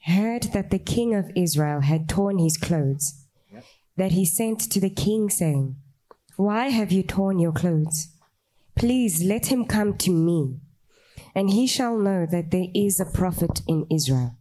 heard 0.04 0.44
that 0.54 0.70
the 0.70 0.78
king 0.78 1.14
of 1.14 1.30
Israel 1.36 1.80
had 1.80 2.08
torn 2.08 2.38
his 2.38 2.56
clothes, 2.56 3.24
that 3.96 4.12
he 4.12 4.24
sent 4.24 4.60
to 4.60 4.80
the 4.80 4.90
king, 4.90 5.30
saying, 5.30 5.76
Why 6.36 6.68
have 6.68 6.90
you 6.90 7.02
torn 7.02 7.38
your 7.38 7.52
clothes? 7.52 8.08
Please 8.74 9.22
let 9.22 9.46
him 9.46 9.66
come 9.66 9.96
to 9.98 10.10
me, 10.10 10.58
and 11.34 11.50
he 11.50 11.66
shall 11.66 11.96
know 11.98 12.26
that 12.26 12.50
there 12.50 12.68
is 12.74 12.98
a 12.98 13.04
prophet 13.04 13.60
in 13.68 13.86
Israel. 13.90 14.36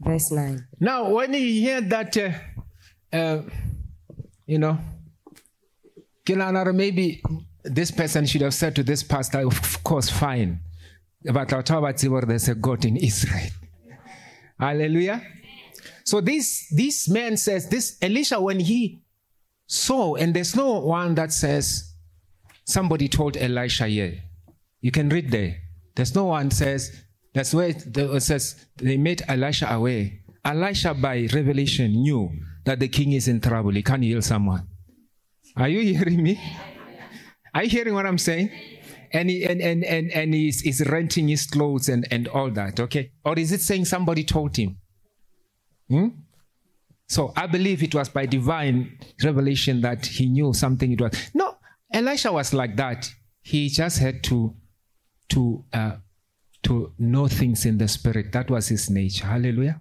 Verse 0.00 0.30
9. 0.30 0.66
Now, 0.80 1.08
when 1.10 1.32
you 1.32 1.40
hear 1.40 1.80
that, 1.80 2.16
uh, 2.16 2.32
uh, 3.12 3.42
you 4.46 4.58
know, 4.58 4.78
Kilanara, 6.26 6.74
maybe 6.74 7.22
this 7.64 7.90
person 7.90 8.26
should 8.26 8.42
have 8.42 8.54
said 8.54 8.76
to 8.76 8.82
this 8.82 9.02
pastor, 9.02 9.46
of 9.46 9.82
course, 9.82 10.10
fine. 10.10 10.60
But 11.24 11.48
there's 11.48 12.48
a 12.48 12.54
God 12.54 12.84
in 12.84 12.96
Israel. 12.96 13.50
Hallelujah. 14.60 15.22
So 16.04 16.20
this 16.20 16.68
this 16.70 17.08
man 17.08 17.36
says, 17.36 17.68
this 17.68 17.96
Elisha, 18.02 18.40
when 18.40 18.60
he 18.60 19.02
saw, 19.66 20.14
and 20.16 20.34
there's 20.34 20.54
no 20.54 20.80
one 20.80 21.14
that 21.14 21.32
says 21.32 21.94
somebody 22.64 23.08
told 23.08 23.36
Elisha 23.36 23.86
here. 23.86 24.22
You 24.80 24.90
can 24.90 25.08
read 25.08 25.30
there. 25.30 25.62
There's 25.94 26.14
no 26.14 26.24
one 26.24 26.50
says, 26.50 27.04
that's 27.32 27.54
where 27.54 27.68
it 27.68 28.22
says 28.22 28.66
they 28.76 28.96
made 28.96 29.22
Elisha 29.28 29.72
away. 29.72 30.20
Elisha, 30.44 30.92
by 30.92 31.26
revelation, 31.32 31.92
knew 31.92 32.30
that 32.64 32.80
the 32.80 32.88
king 32.88 33.12
is 33.12 33.28
in 33.28 33.40
trouble. 33.40 33.70
He 33.70 33.82
can't 33.82 34.02
heal 34.02 34.20
someone. 34.20 34.68
Are 35.56 35.68
you 35.68 35.80
hearing 35.94 36.22
me? 36.22 36.38
Are 37.54 37.62
you 37.64 37.70
hearing 37.70 37.94
what 37.94 38.06
I'm 38.06 38.18
saying? 38.18 38.50
And 39.12 39.30
he, 39.30 39.44
and, 39.44 39.60
and, 39.60 39.84
and, 39.84 40.10
and 40.10 40.34
he's, 40.34 40.60
he's 40.60 40.84
renting 40.88 41.28
his 41.28 41.46
clothes 41.46 41.88
and, 41.88 42.06
and 42.10 42.26
all 42.28 42.50
that, 42.50 42.80
okay? 42.80 43.12
Or 43.24 43.38
is 43.38 43.52
it 43.52 43.60
saying 43.60 43.84
somebody 43.84 44.24
told 44.24 44.56
him? 44.56 44.78
Hmm? 45.88 46.08
So 47.06 47.32
I 47.36 47.46
believe 47.46 47.82
it 47.82 47.94
was 47.94 48.08
by 48.08 48.26
divine 48.26 48.98
revelation 49.22 49.82
that 49.82 50.04
he 50.06 50.26
knew 50.26 50.52
something 50.52 50.90
it 50.90 51.00
was. 51.00 51.12
No, 51.34 51.56
Elisha 51.92 52.32
was 52.32 52.52
like 52.54 52.76
that. 52.76 53.08
He 53.42 53.68
just 53.68 53.98
had 53.98 54.24
to 54.24 54.56
to 55.28 55.64
uh, 55.72 55.96
to 56.62 56.92
know 56.98 57.28
things 57.28 57.66
in 57.66 57.76
the 57.78 57.86
spirit. 57.88 58.32
That 58.32 58.50
was 58.50 58.68
his 58.68 58.88
nature. 58.88 59.26
Hallelujah. 59.26 59.80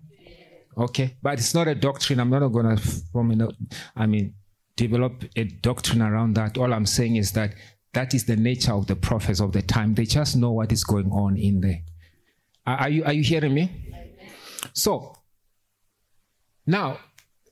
Okay, 0.77 1.15
but 1.21 1.39
it's 1.39 1.53
not 1.53 1.67
a 1.67 1.75
doctrine. 1.75 2.19
I'm 2.19 2.29
not 2.29 2.47
going 2.49 2.75
to 2.75 2.77
form. 3.13 3.39
a- 3.39 3.47
I 3.95 4.05
mean, 4.05 4.33
develop 4.75 5.23
a 5.35 5.43
doctrine 5.43 6.01
around 6.01 6.35
that. 6.35 6.57
All 6.57 6.73
I'm 6.73 6.85
saying 6.85 7.15
is 7.15 7.31
that 7.33 7.53
that 7.93 8.13
is 8.13 8.25
the 8.25 8.35
nature 8.35 8.73
of 8.73 8.87
the 8.87 8.95
prophets 8.95 9.39
of 9.39 9.51
the 9.51 9.61
time. 9.61 9.93
They 9.93 10.05
just 10.05 10.35
know 10.35 10.51
what 10.51 10.71
is 10.71 10.83
going 10.83 11.11
on 11.11 11.37
in 11.37 11.61
there. 11.61 11.81
Are 12.65 12.89
you 12.89 13.03
are 13.03 13.13
you 13.13 13.23
hearing 13.23 13.53
me? 13.53 13.69
So 14.73 15.15
now 16.65 16.97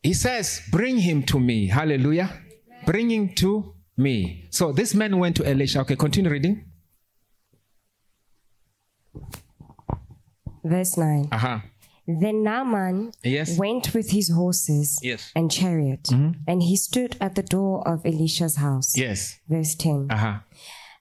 he 0.01 0.13
says, 0.13 0.61
Bring 0.71 0.97
him 0.97 1.23
to 1.23 1.39
me. 1.39 1.67
Hallelujah. 1.67 2.31
Bring 2.85 3.11
him 3.11 3.29
to 3.35 3.75
me. 3.97 4.47
So 4.49 4.71
this 4.71 4.95
man 4.95 5.17
went 5.19 5.35
to 5.37 5.47
Elisha. 5.47 5.81
Okay, 5.81 5.95
continue 5.95 6.31
reading. 6.31 6.65
Verse 10.63 10.97
9. 10.97 11.29
Uh-huh. 11.31 11.59
Then 12.07 12.43
Naaman 12.43 13.11
Yes. 13.23 13.57
went 13.57 13.93
with 13.93 14.09
his 14.11 14.29
horses 14.29 14.99
Yes. 15.03 15.31
and 15.35 15.51
chariot, 15.51 16.09
and 16.47 16.63
he 16.63 16.75
stood 16.75 17.15
at 17.21 17.35
the 17.35 17.43
door 17.43 17.87
of 17.87 18.05
Elisha's 18.05 18.55
house. 18.57 18.97
Yes. 18.97 19.39
Verse 19.47 19.75
10. 19.75 20.07
Uh-huh. 20.09 20.39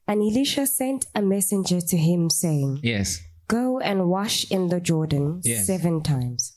And 0.07 0.21
Elisha 0.23 0.67
sent 0.67 1.07
a 1.15 1.23
messenger 1.23 1.81
to 1.81 1.97
him, 1.97 2.31
saying, 2.31 2.81
Yes. 2.83 3.21
Go 3.49 3.81
and 3.81 4.09
wash 4.09 4.49
in 4.51 4.69
the 4.69 4.81
Jordan 4.81 5.41
Yes. 5.45 5.67
seven 5.67 6.03
times, 6.03 6.53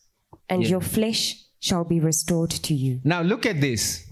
and 0.50 0.62
Yeah. 0.64 0.70
your 0.70 0.82
flesh 0.82 1.42
shall 1.60 1.84
be 1.86 2.00
restored 2.00 2.52
to 2.52 2.74
you. 2.74 3.00
Now 3.04 3.22
look 3.22 3.46
at 3.46 3.62
this. 3.62 4.06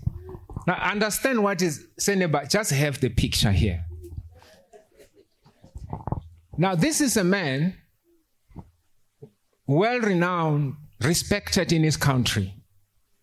Now 0.65 0.75
understand 0.75 1.43
what 1.43 1.61
is 1.61 1.85
saying 1.99 2.23
about 2.23 2.49
just 2.49 2.71
have 2.71 2.99
the 3.01 3.09
picture 3.09 3.51
here. 3.51 3.85
Now 6.57 6.75
this 6.75 7.01
is 7.01 7.17
a 7.17 7.23
man 7.23 7.75
well 9.67 9.99
renowned, 9.99 10.75
respected 11.01 11.71
in 11.71 11.83
his 11.83 11.97
country. 11.97 12.53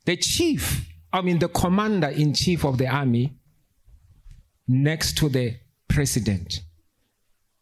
The 0.07 0.17
chief, 0.17 0.89
I 1.13 1.21
mean 1.21 1.39
the 1.39 1.49
commander 1.49 2.09
in 2.09 2.35
chief 2.35 2.65
of 2.65 2.79
the 2.79 2.87
army 2.87 3.37
next 4.67 5.17
to 5.19 5.29
the 5.29 5.57
president. 5.89 6.61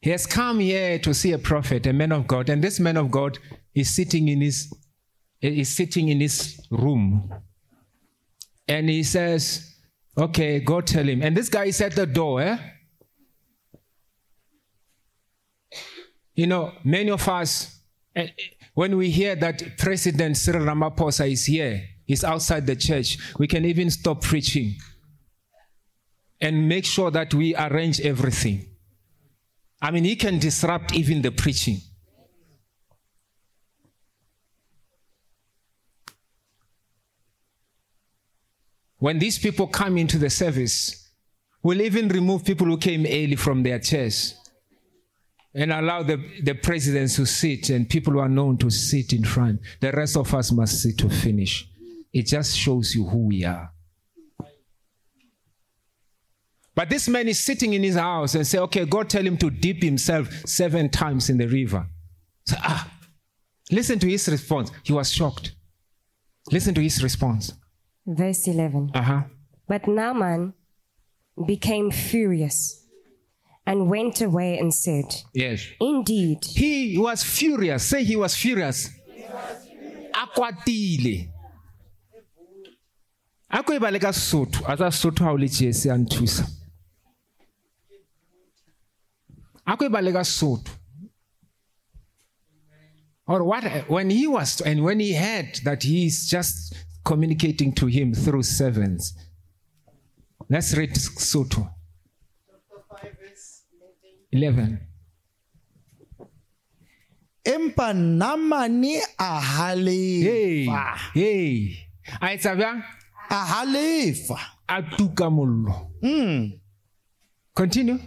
He 0.01 0.11
has 0.11 0.27
come 0.27 0.61
here 0.61 0.99
to 1.01 1.15
see 1.15 1.33
a 1.33 1.39
prophet, 1.39 1.87
a 1.87 1.93
man 1.93 2.13
of 2.13 2.27
God, 2.27 2.49
and 2.49 2.63
this 2.63 2.79
man 2.79 2.97
of 2.97 3.11
God 3.11 3.39
is 3.75 3.95
sitting 3.95 4.29
in 4.29 4.41
his 4.41 4.73
is 5.41 5.69
sitting 5.69 6.09
in 6.09 6.21
his 6.21 6.59
room 6.71 7.31
and 8.69 8.89
he 8.89 9.03
says, 9.03 9.75
Okay, 10.19 10.61
go 10.61 10.81
tell 10.81 11.07
him. 11.07 11.23
And 11.23 11.37
this 11.37 11.49
guy 11.49 11.67
is 11.67 11.81
at 11.81 11.95
the 11.95 12.07
door, 12.07 12.41
eh? 12.41 12.59
You 16.35 16.47
know, 16.47 16.73
many 16.85 17.11
of 17.11 17.29
us, 17.29 17.81
eh, 18.15 18.29
when 18.77 18.99
we 18.99 19.11
hear 19.11 19.35
that 19.35 19.79
President 19.79 20.37
Cyril 20.37 20.67
Ramaphosa 20.67 21.33
is 21.33 21.47
here, 21.47 21.83
he's 22.05 22.23
outside 22.23 22.67
the 22.67 22.77
church, 22.77 23.17
we 23.39 23.47
can 23.47 23.65
even 23.65 23.91
stop 23.91 24.21
preaching 24.21 24.75
and 26.43 26.69
make 26.69 26.85
sure 26.85 27.11
that 27.11 27.33
we 27.33 27.57
arrange 27.57 28.03
everything. 28.03 28.67
I 29.81 29.91
mean, 29.91 30.05
he 30.05 30.15
can 30.15 30.39
disrupt 30.39 30.95
even 30.95 31.23
the 31.23 31.31
preaching. 31.31 31.79
When 38.99 39.19
these 39.19 39.39
people 39.39 39.69
come 39.69 39.97
into 39.97 40.19
the 40.19 40.29
service, 40.29 41.13
we'll 41.63 41.81
even 41.81 42.09
remove 42.09 42.45
people 42.45 42.67
who 42.67 42.77
came 42.77 43.07
early 43.07 43.37
from 43.37 43.63
their 43.63 43.79
chairs 43.79 44.35
and 45.57 45.73
allow 45.73 46.03
the, 46.03 46.23
the 46.43 46.55
presidents 46.55 47.17
to 47.17 47.27
sit 47.27 47.71
and 47.71 47.89
people 47.89 48.13
who 48.13 48.21
are 48.21 48.29
known 48.29 48.59
to 48.59 48.71
sit 48.71 49.13
in 49.13 49.25
front. 49.25 49.61
The 49.81 49.91
rest 49.91 50.17
of 50.17 50.33
us 50.35 50.53
must 50.53 50.83
sit 50.83 50.99
to 50.99 51.09
finish. 51.09 51.69
It 52.13 52.27
just 52.27 52.57
shows 52.57 52.95
you 52.95 53.05
who 53.07 53.27
we 53.27 53.45
are. 53.45 53.73
But 56.75 56.91
this 56.91 57.09
man 57.09 57.27
is 57.27 57.43
sitting 57.43 57.73
in 57.73 57.83
his 57.83 57.97
house 57.97 58.35
and 58.35 58.47
say, 58.47 58.59
okay, 58.59 58.85
God 58.85 59.09
tell 59.09 59.27
him 59.27 59.39
to 59.39 59.51
dip 59.51 59.83
himself 59.83 60.29
seven 60.47 60.91
times 60.91 61.31
in 61.31 61.39
the 61.39 61.49
river. 61.49 61.87
So, 62.45 62.57
ah, 62.61 62.91
Listen 63.71 63.99
to 63.99 64.09
his 64.09 64.29
response. 64.29 64.71
He 64.85 64.93
was 64.93 65.11
shocked. 65.11 65.55
Listen 66.53 66.75
to 66.75 66.81
his 66.81 67.03
response. 67.03 67.53
Verse 68.07 68.47
11. 68.47 68.93
Uh 68.95 69.03
huh. 69.03 69.23
But 69.67 69.89
Naaman 69.89 70.55
became 71.47 71.91
furious 71.91 72.86
and 73.67 73.91
went 73.91 74.21
away 74.21 74.59
and 74.59 74.73
said, 74.73 75.05
Yes. 75.35 75.67
Indeed, 75.81 76.45
He 76.45 76.97
was 76.99 77.23
furious. 77.25 77.83
Say 77.85 78.05
he 78.05 78.17
was 78.17 78.35
furious. 78.37 78.91
Akwatile. 80.15 81.31
a 83.49 83.63
ko 83.63 83.73
e 83.75 83.79
bale 83.79 83.99
ka 84.01 84.11
sesotho 84.13 84.65
a 84.67 84.75
tsa 84.77 84.89
sesotho 84.91 85.25
ga 85.25 85.31
o 85.31 85.37
le 85.39 85.47
tšee 85.49 85.91
a 85.91 85.97
nthusa 85.97 86.45
a 89.67 89.77
ko 89.77 89.85
e 89.87 89.89
bale 89.89 90.13
ka 90.13 90.21
sesotho 90.25 90.71
or 93.29 93.45
what 93.45 93.65
when 93.89 94.11
he 94.11 94.27
was 94.27 94.61
and 94.61 94.83
when 94.83 94.99
he 95.01 95.15
heard 95.15 95.61
that 95.65 95.83
he 95.85 96.07
is 96.07 96.29
just 96.29 96.75
communicating 97.05 97.73
to 97.73 97.87
him 97.87 98.13
through 98.15 98.43
servants 98.43 99.15
let's 100.51 100.75
read 100.77 100.91
sotho 100.95 101.71
11 104.33 104.79
empa 107.45 107.93
namane 107.95 109.01
a 109.19 109.41
halefa 109.41 110.99
hey 111.15 111.77
a 112.21 112.27
etsa 112.35 112.55
bjang 112.57 112.83
a 113.31 113.41
halefa 113.53 114.39
a 114.69 114.83
tuka 114.83 115.31
mollo 115.31 115.91
mm 116.03 116.53
continue. 117.55 117.99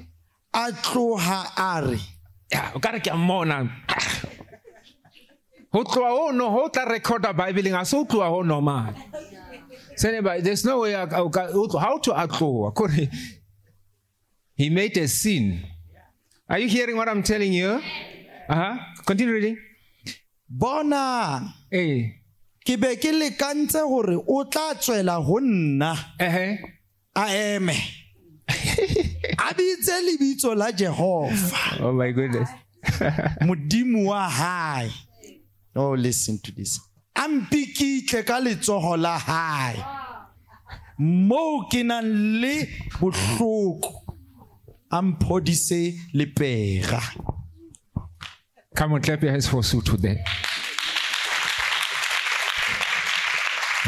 A 0.53 0.71
tloha 0.71 1.39
a 1.57 1.81
re 1.81 1.99
o 2.75 2.79
ka 2.79 2.91
re 2.91 2.99
ke 2.99 3.07
a 3.11 3.15
mmona 3.15 3.69
ho 5.71 5.83
tloha 5.83 6.09
ho 6.17 6.31
no 6.31 6.49
ho 6.51 6.67
tla 6.69 6.85
recorda 6.85 7.33
bibleng 7.33 7.79
a 7.79 7.85
se 7.85 7.95
o 7.97 8.03
tloha 8.05 8.29
ho 8.29 8.41
normal 8.43 8.93
seneba 9.95 10.41
there's 10.43 10.65
no 10.65 10.81
way 10.81 10.93
a- 10.93 11.03
a- 11.03 11.23
o 11.23 11.29
a 11.29 12.27
tloha 12.27 12.73
kore 12.75 13.09
he 14.55 14.69
made 14.69 14.97
a 14.97 15.07
sin 15.07 15.61
are 16.49 16.59
you 16.59 16.67
hearing 16.67 16.97
what 16.97 17.07
i'm 17.07 17.23
telling 17.23 17.53
you? 17.53 17.81
Uh-huh. 18.49 18.77
Continue 19.05 19.33
reading. 19.33 19.57
Bona. 20.49 21.53
Eh 21.71 22.15
ke 22.65 22.77
be 22.81 22.95
ke 22.97 23.11
lekantse 23.13 23.81
gore 23.87 24.17
o 24.27 24.43
tla 24.45 24.73
tswela 24.73 25.23
ho 25.23 25.39
nna. 25.39 25.93
Eh 26.19 26.57
a 27.15 27.25
eme. 27.29 27.75
A 29.39 29.53
bitse 29.53 29.93
lebitso 30.01 30.55
la 30.55 30.71
jehova. 30.71 31.81
Oh 31.81 31.93
my 31.93 32.11
goodness. 32.11 32.49
Modimo 33.45 34.05
wa 34.05 34.27
hae. 34.27 34.89
Oh 35.75 35.91
listen 35.93 36.39
to 36.39 36.51
this. 36.51 36.79
A 37.15 37.27
mpikitle 37.27 38.25
ka 38.25 38.39
letsogo 38.39 38.97
la 38.97 39.17
hae. 39.17 39.77
Moo 40.97 41.67
ke 41.69 41.83
nang 41.83 42.41
le 42.41 42.67
bohloko 42.99 44.08
a 44.91 45.01
mphodise 45.01 45.95
lepega 46.13 47.01
Come 48.75 48.93
on, 48.93 49.01
clap 49.01 49.21
your 49.21 49.31
hands 49.31 49.45
for. 49.45 49.61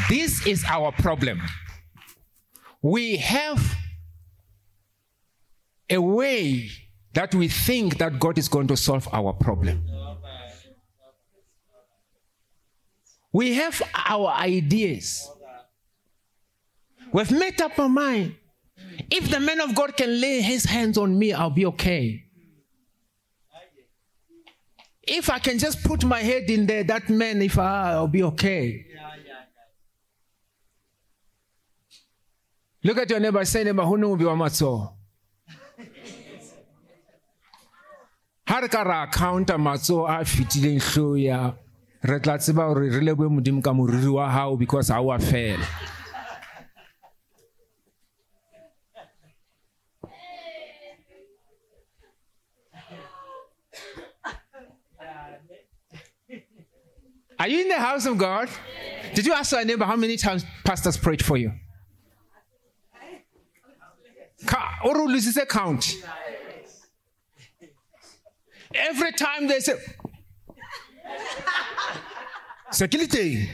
This 0.09 0.45
is 0.45 0.65
our 0.67 0.91
problem. 0.91 1.41
We 2.81 3.15
have 3.17 3.75
a 5.89 5.97
way 5.97 6.69
that 7.13 7.33
we 7.33 7.47
think 7.47 7.99
that 7.99 8.19
God 8.19 8.37
is 8.37 8.49
going 8.49 8.67
to 8.67 8.75
solve 8.75 9.07
our 9.13 9.31
problem. 9.31 9.81
We 13.31 13.53
have 13.55 13.81
our 13.93 14.27
ideas. 14.31 15.29
We've 17.13 17.31
made 17.31 17.61
up 17.61 17.79
our 17.79 17.87
mind. 17.87 18.35
If 19.09 19.29
the 19.29 19.39
man 19.39 19.59
of 19.61 19.73
God 19.75 19.95
can 19.97 20.19
lay 20.19 20.41
his 20.41 20.65
hands 20.65 20.97
on 20.97 21.17
me, 21.17 21.33
I'll 21.33 21.49
be 21.49 21.65
okay. 21.67 22.25
If 25.03 25.29
I 25.29 25.39
can 25.39 25.57
just 25.57 25.83
put 25.83 26.03
my 26.03 26.19
head 26.19 26.49
in 26.49 26.65
there, 26.65 26.83
that 26.83 27.09
man, 27.09 27.41
if 27.41 27.57
I, 27.57 27.93
I'll 27.93 28.07
be 28.07 28.23
okay. 28.23 28.85
Look 32.83 32.97
at 32.97 33.09
your 33.09 33.19
neighbor, 33.19 33.45
say 33.45 33.63
neighbor, 33.63 33.83
who 33.83 33.97
know 33.97 34.09
wa 34.09 34.35
matso? 34.35 34.93
Ha 38.47 38.67
ka 38.67 38.81
ra 38.81 39.07
counter 39.07 39.57
matso 39.57 40.05
a 40.09 40.25
fitileng 40.25 40.81
hlo 40.81 41.15
ya 41.15 41.53
re 42.03 42.19
tla 42.19 42.37
tseba 42.37 42.67
hore 42.67 42.89
re 42.89 43.01
modimo 43.01 43.63
ka 43.63 43.71
moriri 43.71 44.11
wa 44.11 44.29
hao 44.29 44.55
because 44.57 44.89
ha 44.89 44.99
wa 44.99 45.17
fela. 45.17 45.65
Are 57.41 57.47
you 57.47 57.61
in 57.61 57.69
the 57.69 57.79
house 57.79 58.05
of 58.05 58.19
God? 58.19 58.49
Did 59.15 59.25
you 59.25 59.33
ask 59.33 59.51
your 59.51 59.65
neighbor 59.65 59.83
how 59.83 59.95
many 59.95 60.15
times 60.15 60.45
pastors 60.63 60.95
prayed 60.95 61.25
for 61.25 61.37
you? 61.37 61.51
Or 64.85 64.93
loses 65.07 65.37
a 65.37 65.45
count. 65.47 65.95
Every 68.75 69.11
time 69.13 69.47
they 69.47 69.59
say, 69.59 69.73
Security. 72.69 73.49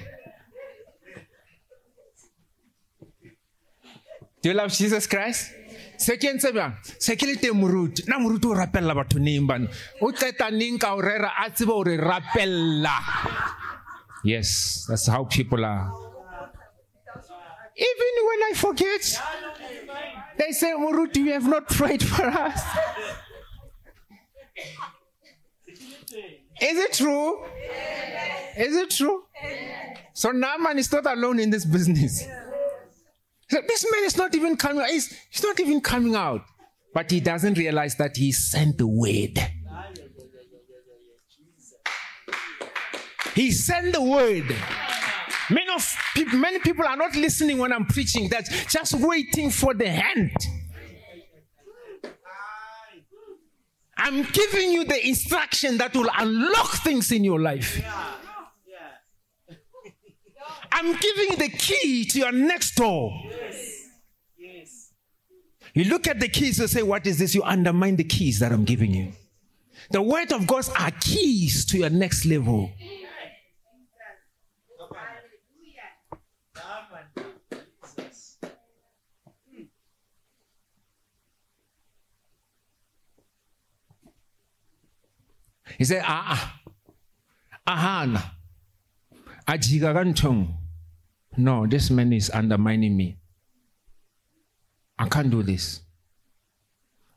Do 4.42 4.50
you 4.50 4.54
love 4.54 4.74
Jesus 4.74 5.08
Christ? 5.08 5.54
Second 5.98 6.38
sebjang 6.38 6.78
security 7.02 7.50
moruti 7.50 8.06
na 8.08 8.20
moruti 8.20 8.46
o 8.46 8.54
rapella 8.54 8.94
batho 8.94 9.18
neng 9.18 9.48
bane 9.48 9.68
o 10.00 10.12
qeta 10.14 10.52
neng 10.54 10.78
ka 10.78 10.94
o 10.94 11.02
rera 11.02 11.34
a 11.42 11.50
tsebe 11.50 11.74
yes 14.28 14.86
that's 14.90 15.08
how 15.08 15.24
people 15.24 15.64
are 15.64 15.92
even 17.90 18.12
when 18.30 18.40
i 18.50 18.52
forget 18.56 19.04
they 20.38 20.52
say 20.52 20.74
moruti 20.74 21.18
you 21.28 21.32
have 21.32 21.48
not 21.48 21.68
prayed 21.70 22.04
for 22.04 22.26
us 22.26 22.62
is 26.70 26.78
it 26.86 26.94
true 26.94 27.46
is 28.58 28.76
it 28.76 28.90
true 28.90 29.24
so 30.14 30.32
Naaman 30.32 30.80
is 30.80 30.92
not 30.92 31.06
alone 31.06 31.40
in 31.40 31.50
this 31.52 31.64
business 31.64 32.28
so 33.50 33.62
this 33.66 33.86
man 33.92 34.04
is 34.04 34.18
not 34.18 34.36
even 34.36 34.58
coming. 34.58 34.86
He's, 34.88 35.18
he's 35.30 35.44
not 35.44 35.60
even 35.60 35.80
coming 35.80 36.16
out. 36.16 36.42
But 36.94 37.12
he 37.12 37.20
doesn't 37.20 37.58
realize 37.58 37.96
that 37.96 38.18
he 38.18 38.32
sent 38.32 38.78
the 38.78 38.88
word. 38.88 39.40
He 43.38 43.52
sent 43.52 43.94
the 43.94 44.02
word. 44.02 44.46
Many, 45.52 45.72
of 45.72 45.96
people, 46.16 46.40
many 46.40 46.58
people 46.58 46.84
are 46.88 46.98
not 46.98 47.16
listening 47.16 47.60
when 47.60 47.72
I'm 47.72 47.86
preaching. 47.86 48.30
That's 48.30 48.66
just 48.66 48.96
waiting 48.96 49.52
for 49.52 49.76
the 49.76 49.88
hand. 49.88 50.32
I'm 53.96 54.24
giving 54.24 54.72
you 54.72 54.86
the 54.86 55.08
instruction 55.08 55.78
that 55.78 55.94
will 55.94 56.10
unlock 56.18 56.72
things 56.84 57.12
in 57.12 57.24
your 57.24 57.40
life. 57.40 57.80
I'm 60.72 60.96
giving 60.98 61.38
the 61.38 61.50
key 61.50 62.06
to 62.06 62.18
your 62.18 62.32
next 62.32 62.74
door. 62.74 63.22
You 65.76 65.84
look 65.84 66.08
at 66.08 66.20
the 66.20 66.28
keys 66.28 66.60
and 66.60 66.68
say, 66.68 66.82
What 66.82 67.06
is 67.06 67.20
this? 67.20 67.36
You 67.36 67.44
undermine 67.44 67.98
the 67.98 68.04
keys 68.04 68.40
that 68.40 68.52
I'm 68.52 68.66
giving 68.66 68.96
you. 68.96 69.12
The 69.92 70.02
word 70.02 70.32
of 70.32 70.48
God 70.48 70.68
are 70.80 70.90
keys 71.00 71.66
to 71.66 71.78
your 71.78 71.92
next 71.92 72.26
level. 72.26 72.72
He 85.78 85.86
said, 85.86 86.04
Ah, 86.06 86.60
ah, 87.66 88.12
ahana. 88.12 88.24
Ajiga 89.48 89.94
ka. 89.94 90.54
No, 91.38 91.68
this 91.68 91.90
man 91.92 92.12
is 92.14 92.30
undermining 92.32 92.98
me. 92.98 93.18
I 94.98 95.08
can't 95.08 95.30
do 95.30 95.44
this. 95.44 95.82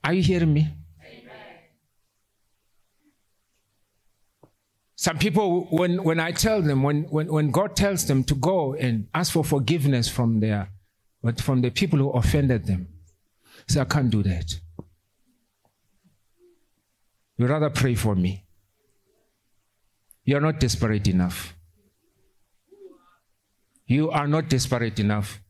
Are 0.04 0.12
you 0.12 0.22
hearing 0.22 0.52
me? 0.52 0.68
Some 4.96 5.16
people, 5.16 5.62
when, 5.70 6.02
when 6.04 6.20
I 6.20 6.30
tell 6.30 6.60
them, 6.60 6.82
when, 6.82 7.04
when, 7.04 7.28
when 7.28 7.50
God 7.50 7.74
tells 7.74 8.06
them 8.06 8.22
to 8.24 8.34
go 8.34 8.74
and 8.74 9.08
ask 9.14 9.32
for 9.32 9.42
forgiveness 9.42 10.10
from 10.10 10.40
their, 10.40 10.68
but 11.22 11.40
from 11.40 11.62
the 11.62 11.70
people 11.70 11.98
who 11.98 12.10
offended 12.10 12.66
them, 12.66 12.86
say, 13.66 13.80
I 13.80 13.86
can't 13.86 14.10
do 14.10 14.22
that. 14.24 14.60
You 17.38 17.46
rather 17.46 17.70
pray 17.70 17.94
for 17.94 18.14
me. 18.14 18.44
You're 20.30 20.40
not 20.40 20.60
desperate 20.60 21.08
enough. 21.08 21.56
You 23.84 24.12
are 24.12 24.28
not 24.28 24.48
desperate 24.48 25.00
enough. 25.00 25.40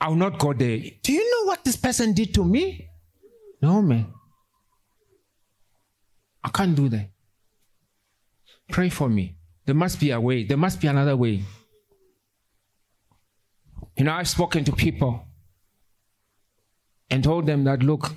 I'll 0.00 0.14
not 0.14 0.38
go 0.38 0.52
there. 0.52 0.78
Do 1.02 1.12
you 1.12 1.28
know 1.32 1.48
what 1.48 1.64
this 1.64 1.74
person 1.74 2.12
did 2.12 2.32
to 2.34 2.44
me? 2.44 2.88
No, 3.60 3.82
man. 3.82 4.06
I 6.44 6.48
can't 6.50 6.76
do 6.76 6.88
that. 6.90 7.10
Pray 8.68 8.88
for 8.88 9.08
me. 9.08 9.34
There 9.66 9.74
must 9.74 9.98
be 9.98 10.12
a 10.12 10.20
way. 10.20 10.44
There 10.44 10.56
must 10.56 10.80
be 10.80 10.86
another 10.86 11.16
way. 11.16 11.42
You 13.96 14.04
know, 14.04 14.12
I've 14.12 14.28
spoken 14.28 14.62
to 14.62 14.70
people 14.70 15.26
and 17.10 17.24
told 17.24 17.46
them 17.46 17.64
that, 17.64 17.82
look, 17.82 18.12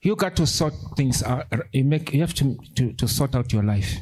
you 0.00 0.16
got 0.16 0.36
to 0.36 0.46
sort 0.46 0.72
things 0.96 1.22
out. 1.22 1.52
You, 1.72 1.84
make, 1.84 2.14
you 2.14 2.22
have 2.22 2.32
to, 2.36 2.56
to, 2.76 2.94
to 2.94 3.06
sort 3.06 3.34
out 3.34 3.52
your 3.52 3.62
life. 3.62 4.00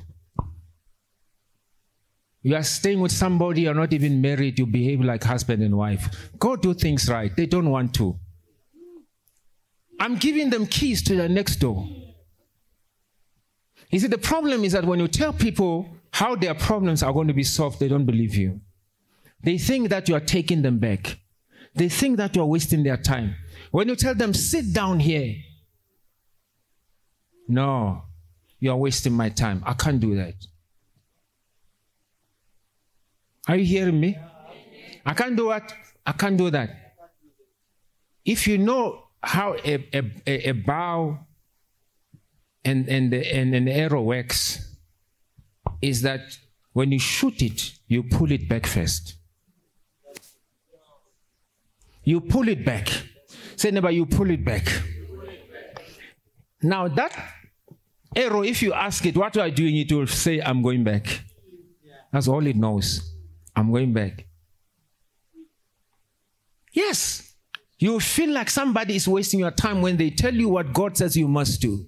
You 2.42 2.56
are 2.56 2.62
staying 2.62 3.00
with 3.00 3.12
somebody, 3.12 3.62
you're 3.62 3.74
not 3.74 3.92
even 3.92 4.20
married, 4.20 4.58
you 4.58 4.66
behave 4.66 5.00
like 5.00 5.24
husband 5.24 5.62
and 5.62 5.76
wife. 5.76 6.30
Go 6.38 6.56
do 6.56 6.72
things 6.72 7.08
right. 7.08 7.34
They 7.36 7.46
don't 7.46 7.70
want 7.70 7.94
to. 7.94 8.18
I'm 9.98 10.16
giving 10.16 10.48
them 10.48 10.66
keys 10.66 11.02
to 11.04 11.14
the 11.14 11.28
next 11.28 11.56
door. 11.56 11.86
You 13.90 13.98
see, 13.98 14.06
the 14.06 14.18
problem 14.18 14.64
is 14.64 14.72
that 14.72 14.84
when 14.84 15.00
you 15.00 15.08
tell 15.08 15.32
people 15.32 15.88
how 16.12 16.34
their 16.34 16.54
problems 16.54 17.02
are 17.02 17.12
going 17.12 17.28
to 17.28 17.34
be 17.34 17.42
solved, 17.42 17.78
they 17.78 17.88
don't 17.88 18.06
believe 18.06 18.34
you. 18.34 18.60
They 19.42 19.58
think 19.58 19.90
that 19.90 20.08
you 20.08 20.14
are 20.14 20.20
taking 20.20 20.62
them 20.62 20.78
back. 20.78 21.18
They 21.74 21.88
think 21.88 22.16
that 22.16 22.34
you 22.34 22.42
are 22.42 22.46
wasting 22.46 22.82
their 22.82 22.96
time. 22.96 23.34
When 23.70 23.88
you 23.88 23.96
tell 23.96 24.14
them, 24.14 24.32
sit 24.32 24.72
down 24.72 25.00
here, 25.00 25.34
no, 27.48 28.04
you 28.58 28.70
are 28.70 28.76
wasting 28.76 29.12
my 29.12 29.28
time. 29.28 29.62
I 29.66 29.74
can't 29.74 30.00
do 30.00 30.14
that. 30.16 30.34
Are 33.50 33.56
you 33.56 33.64
hearing 33.64 33.98
me? 33.98 34.16
I 35.04 35.12
can't 35.12 35.36
do 35.36 35.46
what? 35.46 35.74
I 36.06 36.12
can't 36.12 36.36
do 36.36 36.50
that. 36.50 36.70
If 38.24 38.46
you 38.46 38.58
know 38.58 39.06
how 39.20 39.56
a, 39.64 39.84
a, 39.92 40.50
a 40.50 40.52
bow 40.52 41.18
and, 42.64 42.88
and, 42.88 43.12
and 43.12 43.52
an 43.52 43.66
arrow 43.66 44.02
works, 44.02 44.76
is 45.82 46.02
that 46.02 46.20
when 46.74 46.92
you 46.92 47.00
shoot 47.00 47.42
it, 47.42 47.72
you 47.88 48.04
pull 48.04 48.30
it 48.30 48.48
back 48.48 48.66
first. 48.66 49.16
You 52.04 52.20
pull 52.20 52.46
it 52.48 52.64
back. 52.64 52.88
Say, 53.56 53.72
neighbor, 53.72 53.90
you 53.90 54.06
pull 54.06 54.30
it 54.30 54.44
back. 54.44 54.80
Now, 56.62 56.86
that 56.86 57.18
arrow, 58.14 58.44
if 58.44 58.62
you 58.62 58.74
ask 58.74 59.04
it, 59.06 59.16
what 59.16 59.36
are 59.36 59.48
you 59.48 59.54
doing? 59.54 59.76
It 59.78 59.92
will 59.92 60.06
say, 60.06 60.40
I'm 60.40 60.62
going 60.62 60.84
back. 60.84 61.22
That's 62.12 62.28
all 62.28 62.46
it 62.46 62.54
knows. 62.54 63.09
I'm 63.54 63.70
going 63.70 63.92
back. 63.92 64.26
Yes. 66.72 67.34
You 67.78 67.98
feel 67.98 68.30
like 68.30 68.50
somebody 68.50 68.96
is 68.96 69.08
wasting 69.08 69.40
your 69.40 69.50
time 69.50 69.80
when 69.80 69.96
they 69.96 70.10
tell 70.10 70.34
you 70.34 70.48
what 70.48 70.72
God 70.72 70.96
says 70.96 71.16
you 71.16 71.28
must 71.28 71.60
do. 71.60 71.86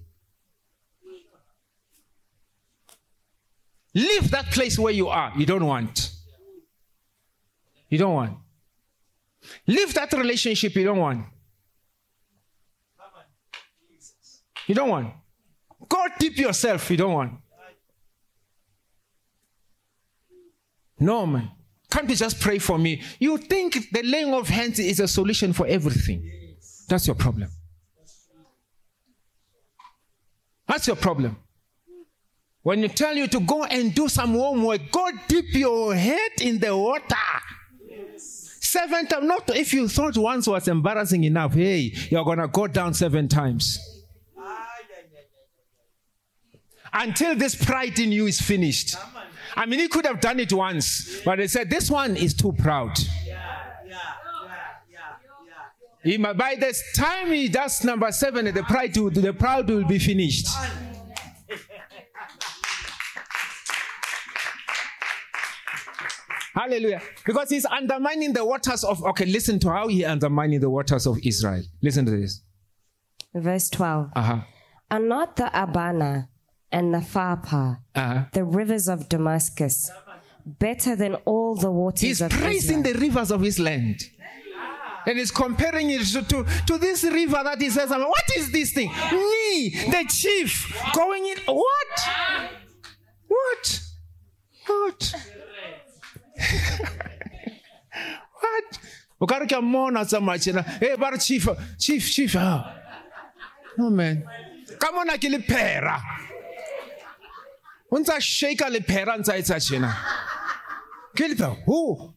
Leave 3.93 4.31
that 4.31 4.47
place 4.47 4.79
where 4.79 4.93
you 4.93 5.07
are. 5.07 5.31
You 5.37 5.45
don't 5.45 5.65
want. 5.65 6.11
You 7.89 7.99
don't 7.99 8.13
want. 8.13 8.37
Leave 9.67 9.93
that 9.93 10.11
relationship 10.13 10.73
you 10.75 10.83
don't 10.83 10.97
want. 10.97 11.25
You 14.65 14.73
don't 14.73 14.89
want. 14.89 15.13
Go 15.87 16.05
deep 16.17 16.37
yourself. 16.37 16.89
You 16.89 16.97
don't 16.97 17.13
want. 17.13 17.33
No, 21.03 21.25
man. 21.25 21.51
Can't 21.91 22.09
you 22.09 22.15
just 22.15 22.39
pray 22.39 22.59
for 22.59 22.77
me? 22.79 23.01
You 23.19 23.37
think 23.37 23.91
the 23.91 24.01
laying 24.03 24.33
of 24.33 24.47
hands 24.47 24.79
is 24.79 25.01
a 25.01 25.07
solution 25.07 25.51
for 25.51 25.67
everything. 25.67 26.31
That's 26.87 27.05
your 27.07 27.15
problem. 27.15 27.49
That's 30.65 30.87
your 30.87 30.95
problem. 30.95 31.35
When 32.61 32.79
you 32.79 32.87
tell 32.87 33.13
you 33.15 33.27
to 33.27 33.41
go 33.41 33.65
and 33.65 33.93
do 33.93 34.07
some 34.07 34.31
homework, 34.31 34.89
go 34.91 35.09
dip 35.27 35.53
your 35.53 35.93
head 35.93 36.31
in 36.39 36.59
the 36.59 36.75
water. 36.75 37.15
Seven 38.17 39.05
times. 39.05 39.27
Not 39.27 39.49
if 39.55 39.73
you 39.73 39.89
thought 39.89 40.17
once 40.17 40.47
was 40.47 40.69
embarrassing 40.69 41.25
enough, 41.25 41.53
hey, 41.53 41.91
you're 42.09 42.23
gonna 42.23 42.47
go 42.47 42.67
down 42.67 42.93
seven 42.93 43.27
times. 43.27 43.77
Until 46.93 47.35
this 47.35 47.55
pride 47.55 47.99
in 47.99 48.11
you 48.11 48.27
is 48.27 48.39
finished. 48.39 48.95
I 49.55 49.65
mean, 49.65 49.79
he 49.79 49.87
could 49.87 50.05
have 50.05 50.19
done 50.19 50.39
it 50.39 50.51
once, 50.51 51.21
but 51.23 51.37
they 51.37 51.47
said 51.47 51.69
this 51.69 51.89
one 51.89 52.15
is 52.15 52.33
too 52.33 52.53
proud. 52.53 52.97
He, 56.03 56.17
by 56.17 56.57
this 56.59 56.83
time 56.95 57.27
he 57.27 57.47
does 57.47 57.81
number 57.83 58.11
seven, 58.11 58.53
the 58.53 58.63
pride, 58.63 58.97
will, 58.97 59.09
the 59.09 59.31
proud 59.31 59.69
will 59.69 59.85
be 59.85 59.99
finished. 59.99 60.47
Hallelujah. 66.53 67.01
Because 67.25 67.49
he's 67.49 67.65
undermining 67.65 68.33
the 68.33 68.43
waters 68.45 68.83
of, 68.83 69.01
okay, 69.05 69.25
listen 69.25 69.59
to 69.59 69.69
how 69.69 69.87
he 69.87 70.03
undermining 70.03 70.59
the 70.59 70.69
waters 70.69 71.07
of 71.07 71.17
Israel. 71.23 71.63
Listen 71.81 72.05
to 72.05 72.11
this. 72.11 72.41
Verse 73.33 73.69
12. 73.69 74.09
Uh-huh. 74.15 74.41
Are 74.91 74.99
not 74.99 75.37
the 75.37 75.49
Abana 75.63 76.29
and 76.73 76.93
Pharpar, 76.95 77.77
Uh-huh. 77.95 78.25
the 78.33 78.43
rivers 78.43 78.87
of 78.89 79.07
Damascus, 79.07 79.89
better 80.45 80.95
than 80.95 81.15
all 81.25 81.55
the 81.55 81.71
waters 81.71 82.01
He's 82.01 82.19
praising 82.21 82.79
Israel? 82.79 82.93
the 82.93 82.99
rivers 82.99 83.31
of 83.31 83.41
his 83.41 83.59
land. 83.59 84.09
And 85.05 85.17
he's 85.17 85.31
comparing 85.31 85.89
it 85.89 86.01
to, 86.13 86.21
to, 86.23 86.45
to 86.67 86.77
this 86.77 87.03
river 87.03 87.41
that 87.43 87.59
he 87.61 87.69
says, 87.69 87.89
What 87.89 88.23
is 88.37 88.51
this 88.53 88.71
thing? 88.71 88.89
Me, 89.11 89.69
the 89.69 90.05
chief, 90.09 90.73
going 90.95 91.25
in. 91.27 91.37
What? 91.45 91.99
What? 93.27 93.79
What? 94.65 95.13
what? 98.39 98.79
O 99.21 99.25
ka 99.27 99.37
re 99.39 99.45
ke 99.47 99.51
a 99.53 99.61
mmona 99.61 100.05
tsamaya 100.05 100.39
tjena. 100.39 100.63
Hey, 100.79 100.95
ba 100.95 101.09
re 101.11 101.17
chief, 101.17 101.47
chief, 101.77 102.09
chief. 102.09 102.35
ah." 102.37 102.73
No 103.77 103.89
man. 103.89 104.23
Mona 104.93 105.17
ke 105.17 105.27
lephera. 105.31 105.99
O 105.99 106.32
ntse 107.99 108.13
a 108.15 108.19
shake 108.21 108.65
lephera 108.69 109.17
ntse 109.17 109.31
a 109.33 109.37
etsa 109.37 109.55
tjena. 109.59 109.91
Ke 111.15 111.27
lephera. 111.29 111.55
Who? 111.65 112.13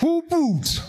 Who 0.00 0.22
boots? 0.28 0.80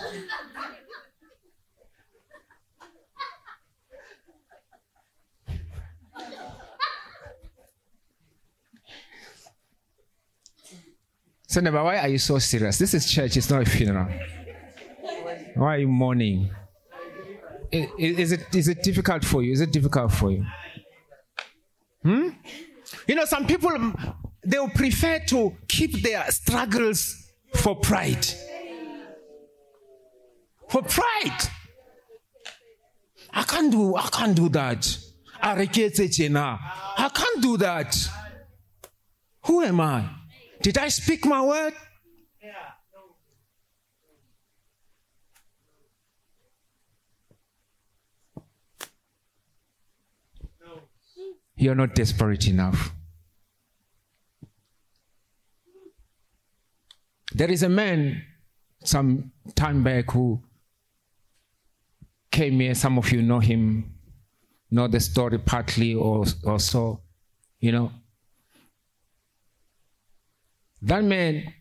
So, 11.48 11.60
Neba, 11.62 11.84
why 11.84 11.98
are 11.98 12.08
you 12.08 12.18
so 12.18 12.40
serious? 12.40 12.78
This 12.78 12.94
is 12.94 13.12
church, 13.12 13.36
it's 13.36 13.50
not 13.50 13.62
a 13.62 13.70
funeral. 13.70 14.08
Why 15.56 15.76
are 15.76 15.78
you 15.80 15.88
mourning? 15.88 16.50
I- 17.74 17.90
i- 18.00 18.16
Is 18.24 18.32
it, 18.32 18.56
is 18.56 18.68
it 18.70 18.84
difficult 18.84 19.26
for 19.26 19.44
you? 19.44 19.52
Is 19.52 19.62
it 19.62 19.72
difficult 19.72 20.12
for 20.14 20.32
you? 20.32 20.46
Hmm? 22.04 22.30
You 23.08 23.16
know, 23.16 23.26
some 23.26 23.46
people, 23.48 23.70
mm, 23.72 24.16
they 24.44 24.60
will 24.60 24.70
prefer 24.70 25.20
to 25.28 25.56
keep 25.68 26.02
their 26.02 26.26
struggles 26.32 27.32
for 27.56 27.76
pride. 27.76 28.26
For 30.70 30.82
pride. 30.82 31.50
I 33.34 33.44
can't 33.44 33.72
do, 33.72 33.96
I 33.96 34.08
can't 34.12 34.36
do 34.36 34.50
that. 34.50 34.98
I 36.98 37.10
can't 37.14 37.42
do 37.42 37.58
that. 37.58 37.96
Who 39.46 39.64
am 39.64 39.80
I? 39.82 40.08
Did 40.62 40.78
I 40.78 40.90
speak 40.90 41.26
my 41.26 41.42
word? 41.42 41.74
You're 51.62 51.76
not 51.76 51.94
desperate 51.94 52.48
enough. 52.48 52.92
There 57.36 57.52
is 57.52 57.62
a 57.62 57.70
man 57.70 58.24
some 58.84 59.32
time 59.54 59.84
back 59.84 60.10
who 60.10 60.42
came 62.32 62.60
here. 62.62 62.74
Some 62.74 62.98
of 62.98 63.12
you 63.12 63.22
know 63.22 63.38
him, 63.38 63.94
know 64.72 64.88
the 64.88 65.00
story 65.00 65.38
partly 65.38 65.94
or, 65.94 66.26
or 66.44 66.60
so, 66.60 67.02
you 67.60 67.72
know. 67.72 67.92
That 70.82 71.04
man 71.04 71.54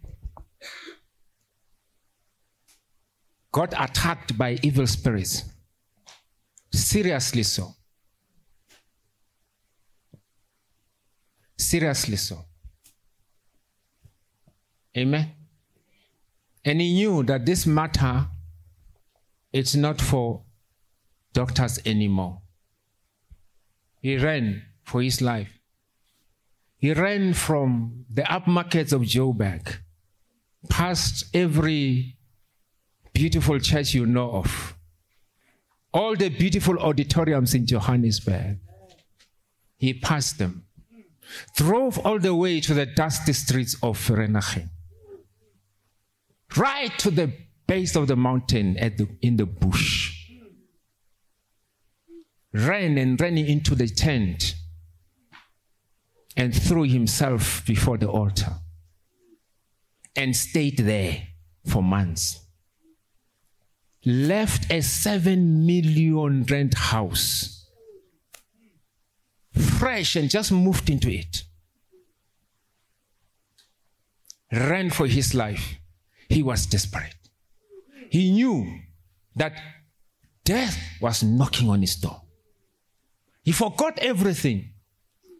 got 3.53 3.75
attacked 3.79 4.39
by 4.39 4.59
evil 4.63 4.87
spirits. 4.87 5.45
Seriously 6.73 7.43
so. 7.43 7.75
Seriously 11.71 12.17
so. 12.17 12.45
Amen. 14.99 15.31
And 16.65 16.81
he 16.81 16.95
knew 16.95 17.23
that 17.23 17.47
this 17.47 17.65
matter 17.65 18.27
it's 19.53 19.77
not 19.77 20.01
for 20.01 20.43
doctors 21.33 21.79
anymore. 21.87 22.41
He 24.03 24.17
ran 24.17 24.65
for 24.83 25.01
his 25.01 25.23
life. 25.23 25.61
He 26.77 26.93
ran 26.93 27.35
from 27.35 28.05
the 28.13 28.23
upmarkets 28.23 28.93
of 28.93 29.03
Joburg, 29.03 29.79
past 30.69 31.27
every 31.33 32.17
beautiful 33.13 33.61
church 33.61 33.95
you 33.95 34.07
know 34.07 34.33
of, 34.33 34.77
all 35.95 36.17
the 36.17 36.31
beautiful 36.31 36.81
auditoriums 36.81 37.55
in 37.55 37.65
Johannesburg. 37.65 38.59
He 39.77 39.95
passed 39.95 40.39
them, 40.39 40.65
drove 41.57 41.99
all 41.99 42.19
the 42.19 42.35
way 42.35 42.61
to 42.61 42.75
the 42.75 42.87
dusty 42.87 43.33
streets 43.33 43.75
of 43.83 43.99
Vereeniging, 43.99 44.69
right 46.57 46.97
to 46.99 47.11
the 47.11 47.33
base 47.67 47.95
of 47.97 48.09
the 48.09 48.17
mountain 48.17 48.77
at 48.79 48.99
the, 48.99 49.09
in 49.23 49.37
the 49.37 49.47
bush. 49.47 50.17
Ran 52.53 52.99
and 52.99 53.21
ran 53.21 53.39
into 53.39 53.77
the 53.77 53.87
tent 53.87 54.57
and 56.37 56.55
threw 56.55 56.83
himself 56.83 57.65
before 57.65 57.97
the 57.97 58.09
altar 58.09 58.53
and 60.17 60.35
stayed 60.35 60.79
there 60.79 61.29
for 61.67 61.83
months. 61.83 62.41
Left 64.05 64.71
a 64.73 64.81
seven 64.83 65.67
million 65.67 66.45
rent 66.45 66.75
house, 66.75 67.60
fresh, 69.53 70.17
and 70.17 70.31
just 70.31 70.53
moved 70.53 70.91
into 70.91 71.11
it. 71.11 71.45
Ran 74.53 74.91
for 74.91 75.07
his 75.07 75.35
life. 75.35 75.77
He 76.29 76.43
was 76.43 76.67
desperate. 76.67 77.15
He 78.11 78.33
knew 78.33 78.81
that 79.37 79.53
death 80.45 80.77
was 81.01 81.23
knocking 81.23 81.69
on 81.69 81.81
his 81.81 81.97
door. 81.97 82.23
He 83.43 83.53
forgot 83.53 83.99
everything 84.01 84.73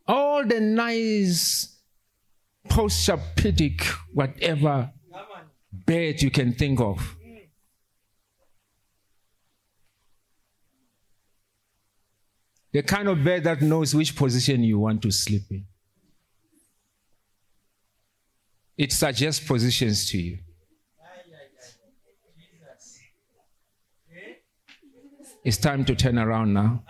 all 0.07 0.45
the 0.45 0.61
nice 0.61 1.77
Posturepedic 2.69 3.83
whatever 4.13 4.91
bed 5.73 6.23
you 6.23 6.31
can 6.31 6.53
think 6.53 6.81
of. 6.81 7.17
The 12.73 12.83
kind 12.83 13.09
of 13.09 13.25
bed 13.25 13.45
that 13.45 13.63
knows 13.63 13.95
which 13.95 14.15
position 14.15 14.63
you 14.63 14.79
want 14.79 15.03
to 15.03 15.11
sleep 15.11 15.43
in. 15.51 15.67
It 18.79 18.93
suggests 18.93 19.45
positions 19.45 20.09
to 20.11 20.19
you. 20.19 20.39
It's 25.43 25.57
time 25.57 25.85
to 25.87 25.95
turn 25.95 26.19
around 26.19 26.53
now. 26.53 26.85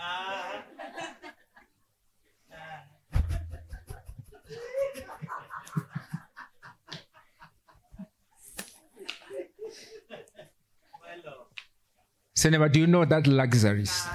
Cinema, 12.34 12.68
do 12.68 12.80
you 12.80 12.86
know 12.86 13.04
that 13.04 13.26
luxuries? 13.26 14.06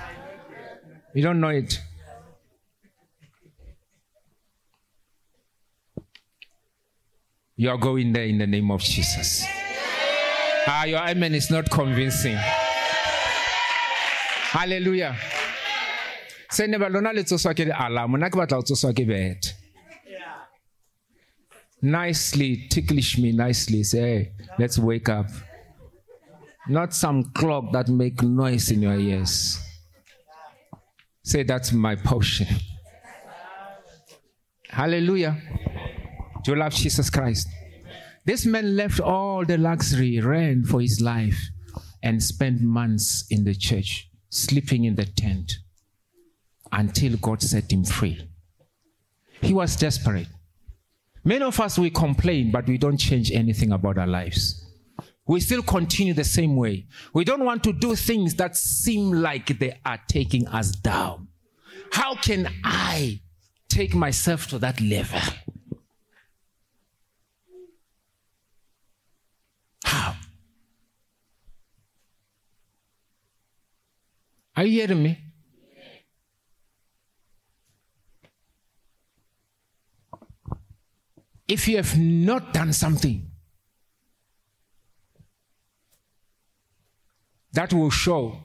You 1.16 1.24
don't 1.24 1.40
know 1.40 1.48
it. 1.48 1.80
You 7.56 7.70
are 7.70 7.78
going 7.78 8.12
there 8.12 8.26
in 8.26 8.38
the 8.38 8.46
name 8.46 8.70
of 8.70 8.82
Jesus. 8.82 9.46
Ah, 10.68 10.84
your 10.84 11.00
amen 11.00 11.34
is 11.34 11.50
not 11.50 11.72
convincing. 11.72 12.36
Hallelujah. 14.52 15.16
Se 16.50 16.68
ne 16.68 16.78
lona 16.78 17.14
le 17.14 17.24
tsoswa 17.24 17.54
ke 18.94 19.08
bete 19.08 19.54
nicely 21.82 22.68
ticklish 22.70 23.18
me 23.20 23.32
nicely 23.32 23.84
say 23.84 24.00
hey, 24.00 24.32
let's 24.58 24.80
wake 24.80 25.08
up 25.08 25.28
not 26.68 26.94
some 26.94 27.24
clock 27.36 27.72
that 27.72 27.90
make 27.90 28.24
noise 28.24 28.72
in 28.72 28.82
your 28.82 28.98
ears. 28.98 29.65
Say 31.26 31.42
that's 31.42 31.72
my 31.74 31.96
portion. 31.96 32.46
Hallelujah. 34.70 35.36
Do 36.44 36.52
you 36.52 36.58
love 36.58 36.74
Jesus 36.74 37.10
Christ? 37.10 37.48
This 38.24 38.46
man 38.46 38.76
left 38.76 39.00
all 39.00 39.44
the 39.44 39.58
luxury, 39.58 40.20
ran 40.20 40.66
for 40.66 40.82
his 40.82 41.02
life, 41.02 41.50
and 42.04 42.22
spent 42.22 42.62
months 42.62 43.26
in 43.32 43.44
the 43.44 43.56
church, 43.56 44.08
sleeping 44.30 44.84
in 44.84 44.94
the 44.94 45.06
tent 45.06 45.54
until 46.72 47.18
God 47.18 47.42
set 47.42 47.72
him 47.72 47.86
free. 47.86 48.30
He 49.42 49.52
was 49.52 49.76
desperate. 49.76 50.28
Many 51.24 51.44
of 51.44 51.60
us, 51.60 51.80
we 51.80 51.90
complain, 51.90 52.52
but 52.52 52.68
we 52.68 52.78
don't 52.78 52.98
change 53.00 53.32
anything 53.32 53.72
about 53.72 53.98
our 53.98 54.06
lives 54.06 54.65
we 55.28 55.40
still 55.40 55.64
continue 55.64 56.14
the 56.14 56.24
same 56.24 56.56
way. 56.56 56.86
We 57.14 57.24
don't 57.24 57.44
want 57.44 57.64
to 57.64 57.74
do 57.74 57.96
things 57.96 58.36
that 58.36 58.56
seem 58.56 59.12
like 59.12 59.58
they 59.60 59.80
are 59.86 60.00
taking 60.08 60.48
us 60.48 60.72
down. 60.72 61.30
How 61.92 62.16
can 62.16 62.48
I 62.64 63.22
take 63.68 63.96
myself 63.96 64.48
to 64.48 64.60
that 64.60 64.80
level? 64.80 65.20
How? 69.84 70.16
Are 74.56 74.66
you 74.66 74.82
hearing 74.82 75.04
me? 75.04 75.22
If 81.48 81.68
you 81.68 81.78
have 81.78 81.98
not 81.98 82.54
done 82.54 82.74
something, 82.74 83.32
that 87.56 87.74
will 87.74 87.90
show 87.90 88.38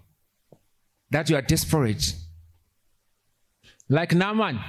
that 1.10 1.28
you 1.28 1.36
are 1.36 1.42
desperate. 1.42 2.14
Like 3.88 4.14
Naaman, 4.14 4.60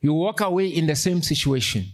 you 0.00 0.12
walk 0.12 0.40
away 0.40 0.66
in 0.66 0.86
the 0.86 0.96
same 0.96 1.22
situation. 1.22 1.86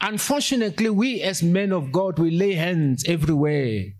Unfortunately, 0.00 0.90
we 0.90 1.22
as 1.22 1.42
men 1.42 1.72
of 1.72 1.90
God, 1.92 2.18
we 2.18 2.30
lay 2.30 2.52
hands 2.52 3.04
everywhere. 3.06 3.94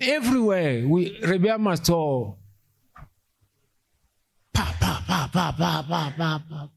Everywhere. 0.00 0.86
We 0.86 1.18
Rebia 1.20 1.58
Master. 1.60 2.36
Pa, 4.52 4.76
pa, 4.80 5.04
pa, 5.06 5.30
pa, 5.32 5.52
pa, 5.52 5.82
pa, 5.88 6.12
pa, 6.16 6.42
pa. 6.48 6.68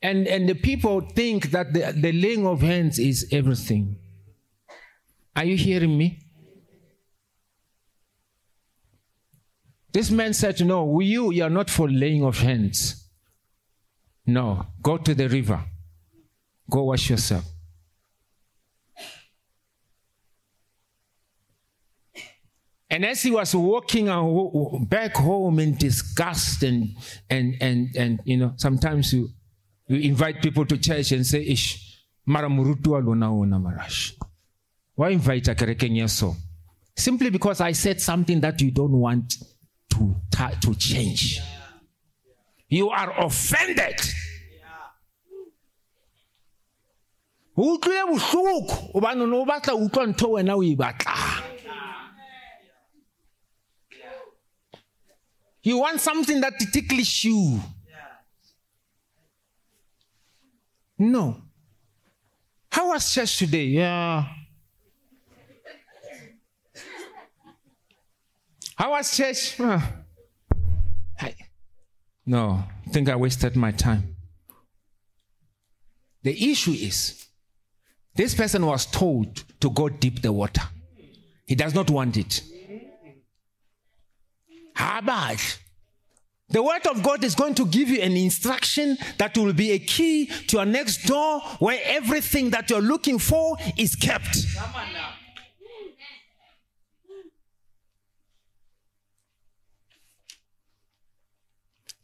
And, 0.00 0.28
and 0.28 0.48
the 0.48 0.54
people 0.54 1.00
think 1.00 1.50
that 1.50 1.72
the, 1.72 1.92
the 1.92 2.12
laying 2.12 2.46
of 2.46 2.60
hands 2.60 2.98
is 2.98 3.28
everything. 3.32 3.96
Are 5.34 5.44
you 5.44 5.56
hearing 5.56 5.96
me? 5.96 6.20
This 9.92 10.10
man 10.10 10.34
said, 10.34 10.64
No, 10.64 11.00
you, 11.00 11.32
you 11.32 11.42
are 11.42 11.50
not 11.50 11.70
for 11.70 11.88
laying 11.88 12.24
of 12.24 12.38
hands. 12.38 13.08
No, 14.26 14.66
go 14.82 14.98
to 14.98 15.14
the 15.14 15.28
river. 15.28 15.64
Go 16.70 16.84
wash 16.84 17.10
yourself. 17.10 17.44
And 22.90 23.04
as 23.04 23.22
he 23.22 23.30
was 23.30 23.54
walking 23.54 24.08
uh, 24.08 24.22
back 24.86 25.16
home 25.16 25.58
in 25.58 25.76
disgust 25.76 26.62
and 26.62 26.96
and 27.28 27.54
and 27.60 27.94
and 27.96 28.20
you 28.24 28.36
know, 28.38 28.54
sometimes 28.56 29.12
you 29.12 29.28
you 29.88 29.96
invite 30.00 30.42
people 30.42 30.66
to 30.66 30.76
church 30.78 31.12
and 31.12 31.26
say, 31.26 31.42
Ish, 31.42 32.04
mara 32.26 32.48
murutu 32.48 32.88
wa 32.88 33.00
marash. 33.00 34.12
Why 34.94 35.10
invite 35.10 35.48
a 35.48 35.54
kerekeng 35.54 36.08
so? 36.08 36.36
Simply 36.96 37.30
because 37.30 37.60
I 37.60 37.72
said 37.72 38.00
something 38.00 38.40
that 38.40 38.60
you 38.60 38.70
don't 38.70 38.92
want 38.92 39.34
to, 39.90 40.16
to 40.60 40.74
change. 40.74 41.40
You 42.68 42.90
are 42.90 43.24
offended. 43.24 44.00
utlwile 47.58 48.06
bohloko 48.06 48.90
obane 48.94 49.26
no 49.26 49.44
batla 49.44 49.74
utlwa 49.74 50.06
ntho 50.06 50.30
wena 50.30 50.54
o 50.54 50.62
e 50.62 50.76
batlang 50.76 51.42
you 55.64 55.80
want 55.80 56.00
something 56.00 56.40
that 56.40 56.54
ticklish 56.72 57.24
you 57.24 57.60
No. 60.98 61.42
How 62.70 62.88
was 62.88 63.12
church 63.12 63.38
today? 63.38 63.64
Yeah. 63.64 64.24
How 68.76 68.90
was 68.90 69.16
church? 69.16 69.58
No, 72.26 72.62
I 72.86 72.90
think 72.90 73.08
I 73.08 73.16
wasted 73.16 73.56
my 73.56 73.72
time. 73.72 74.14
The 76.22 76.50
issue 76.50 76.72
is 76.72 77.26
this 78.14 78.34
person 78.34 78.66
was 78.66 78.84
told 78.84 79.44
to 79.60 79.70
go 79.70 79.88
deep 79.88 80.20
the 80.20 80.30
water. 80.30 80.62
He 81.46 81.54
does 81.54 81.74
not 81.74 81.88
want 81.88 82.18
it. 82.18 82.42
How 84.74 85.00
bad? 85.00 85.40
The 86.50 86.62
word 86.62 86.86
of 86.86 87.02
God 87.02 87.24
is 87.24 87.34
going 87.34 87.54
to 87.56 87.66
give 87.66 87.90
you 87.90 88.00
an 88.00 88.16
instruction 88.16 88.96
that 89.18 89.36
will 89.36 89.52
be 89.52 89.72
a 89.72 89.78
key 89.78 90.26
to 90.26 90.56
your 90.56 90.64
next 90.64 91.06
door 91.06 91.40
where 91.58 91.78
everything 91.84 92.50
that 92.50 92.70
you're 92.70 92.80
looking 92.80 93.18
for 93.18 93.58
is 93.76 93.94
kept. 93.94 94.38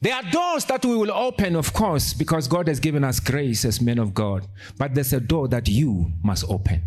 There 0.02 0.14
are 0.14 0.22
doors 0.30 0.66
that 0.66 0.84
we 0.84 0.94
will 0.94 1.10
open, 1.10 1.56
of 1.56 1.72
course, 1.72 2.12
because 2.12 2.46
God 2.46 2.68
has 2.68 2.78
given 2.78 3.02
us 3.04 3.20
grace 3.20 3.64
as 3.64 3.80
men 3.80 3.98
of 3.98 4.12
God. 4.12 4.46
But 4.76 4.94
there's 4.94 5.14
a 5.14 5.20
door 5.20 5.48
that 5.48 5.66
you 5.66 6.12
must 6.22 6.44
open. 6.50 6.82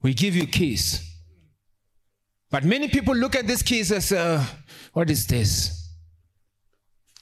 We 0.00 0.14
give 0.14 0.34
you 0.34 0.46
keys. 0.46 1.15
But 2.50 2.64
many 2.64 2.88
people 2.88 3.14
look 3.14 3.34
at 3.34 3.46
these 3.46 3.62
keys 3.62 3.90
as, 3.90 4.12
uh, 4.12 4.44
what 4.92 5.10
is 5.10 5.26
this? 5.26 5.92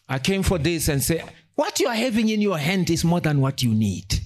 I 0.08 0.18
came 0.18 0.42
for 0.42 0.58
this 0.58 0.88
and 0.88 1.02
say, 1.02 1.24
what 1.54 1.80
you 1.80 1.88
are 1.88 1.94
having 1.94 2.28
in 2.28 2.40
your 2.40 2.58
hand 2.58 2.90
is 2.90 3.04
more 3.04 3.20
than 3.20 3.40
what 3.40 3.62
you 3.62 3.72
need. 3.72 4.20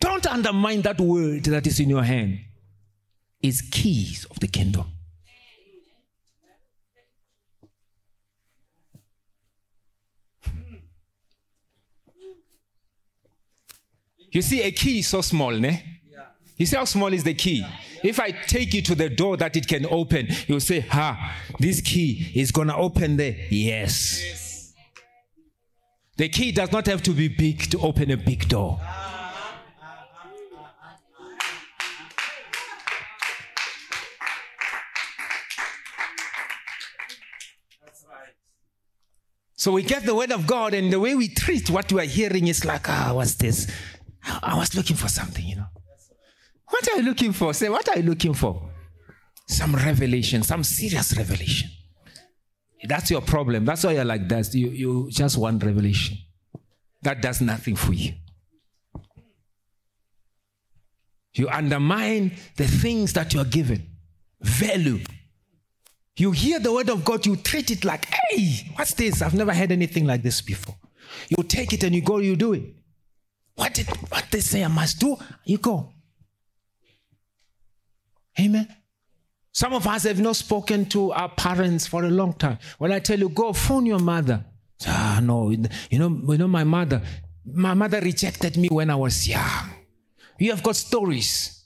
Don't 0.00 0.26
undermine 0.26 0.82
that 0.82 1.00
word 1.00 1.44
that 1.44 1.66
is 1.66 1.80
in 1.80 1.88
your 1.88 2.02
hand. 2.02 2.40
It's 3.40 3.60
keys 3.60 4.24
of 4.30 4.38
the 4.40 4.48
kingdom. 4.48 4.86
You 14.30 14.42
see, 14.42 14.62
a 14.62 14.70
key 14.70 14.98
is 14.98 15.08
so 15.08 15.22
small, 15.22 15.52
ne? 15.52 15.97
You 16.58 16.66
see 16.66 16.76
how 16.76 16.84
small 16.84 17.12
is 17.12 17.22
the 17.22 17.34
key? 17.34 17.64
If 18.02 18.18
I 18.18 18.32
take 18.32 18.74
you 18.74 18.82
to 18.82 18.94
the 18.96 19.08
door 19.08 19.36
that 19.36 19.56
it 19.56 19.68
can 19.68 19.86
open, 19.86 20.26
you'll 20.48 20.60
say, 20.60 20.80
Ha, 20.80 21.36
this 21.60 21.80
key 21.80 22.32
is 22.34 22.50
gonna 22.50 22.76
open 22.76 23.16
there. 23.16 23.36
Yes. 23.48 24.74
The 26.16 26.28
key 26.28 26.50
does 26.50 26.72
not 26.72 26.86
have 26.86 27.00
to 27.04 27.12
be 27.12 27.28
big 27.28 27.70
to 27.70 27.78
open 27.78 28.10
a 28.10 28.16
big 28.16 28.48
door. 28.48 28.80
So 39.54 39.72
we 39.72 39.82
get 39.82 40.04
the 40.04 40.14
word 40.14 40.32
of 40.32 40.46
God, 40.46 40.72
and 40.72 40.92
the 40.92 41.00
way 41.00 41.14
we 41.14 41.28
treat 41.28 41.68
what 41.68 41.92
we 41.92 42.00
are 42.00 42.04
hearing 42.04 42.46
is 42.46 42.64
like, 42.64 42.88
ah, 42.88 43.12
what's 43.12 43.34
this? 43.34 43.70
I 44.24 44.56
was 44.56 44.74
looking 44.74 44.96
for 44.96 45.08
something, 45.08 45.44
you 45.44 45.56
know. 45.56 45.66
What 46.78 46.92
are 46.92 46.96
you 46.98 47.02
looking 47.02 47.32
for? 47.32 47.52
Say, 47.54 47.68
what 47.68 47.88
are 47.88 47.96
you 47.98 48.04
looking 48.04 48.34
for? 48.34 48.70
Some 49.48 49.74
revelation, 49.74 50.44
some 50.44 50.62
serious 50.62 51.16
revelation. 51.16 51.70
That's 52.84 53.10
your 53.10 53.20
problem. 53.20 53.64
That's 53.64 53.82
why 53.82 53.94
you're 53.94 54.04
like 54.04 54.28
that. 54.28 54.54
You, 54.54 54.68
you 54.68 55.08
just 55.10 55.36
want 55.36 55.64
revelation. 55.64 56.18
That 57.02 57.20
does 57.20 57.40
nothing 57.40 57.74
for 57.74 57.92
you. 57.92 58.12
You 61.34 61.48
undermine 61.48 62.36
the 62.56 62.68
things 62.68 63.12
that 63.14 63.34
you 63.34 63.40
are 63.40 63.44
given. 63.44 63.84
Value. 64.40 65.00
You 66.16 66.30
hear 66.30 66.60
the 66.60 66.72
word 66.72 66.90
of 66.90 67.04
God, 67.04 67.26
you 67.26 67.34
treat 67.34 67.72
it 67.72 67.84
like, 67.84 68.06
hey, 68.06 68.70
what's 68.76 68.94
this? 68.94 69.20
I've 69.20 69.34
never 69.34 69.52
heard 69.52 69.72
anything 69.72 70.06
like 70.06 70.22
this 70.22 70.40
before. 70.42 70.76
You 71.28 71.42
take 71.42 71.72
it 71.72 71.82
and 71.82 71.92
you 71.92 72.02
go, 72.02 72.18
you 72.18 72.36
do 72.36 72.52
it. 72.52 72.62
What 73.56 73.74
did 73.74 73.88
what 74.10 74.26
they 74.30 74.40
say 74.40 74.62
I 74.62 74.68
must 74.68 75.00
do? 75.00 75.16
You 75.44 75.58
go. 75.58 75.92
Amen. 78.40 78.68
Some 79.52 79.72
of 79.72 79.86
us 79.86 80.04
have 80.04 80.20
not 80.20 80.36
spoken 80.36 80.86
to 80.86 81.12
our 81.12 81.28
parents 81.30 81.86
for 81.86 82.04
a 82.04 82.10
long 82.10 82.34
time. 82.34 82.58
When 82.78 82.92
I 82.92 83.00
tell 83.00 83.18
you, 83.18 83.28
go 83.28 83.52
phone 83.52 83.86
your 83.86 83.98
mother. 83.98 84.44
Ah, 84.86 85.20
no, 85.22 85.50
you 85.50 85.58
know, 85.98 86.22
you 86.28 86.38
know, 86.38 86.46
my 86.46 86.62
mother, 86.62 87.02
my 87.44 87.74
mother 87.74 88.00
rejected 88.00 88.56
me 88.56 88.68
when 88.68 88.90
I 88.90 88.94
was 88.94 89.26
young. 89.26 89.70
You 90.38 90.50
have 90.50 90.62
got 90.62 90.76
stories. 90.76 91.64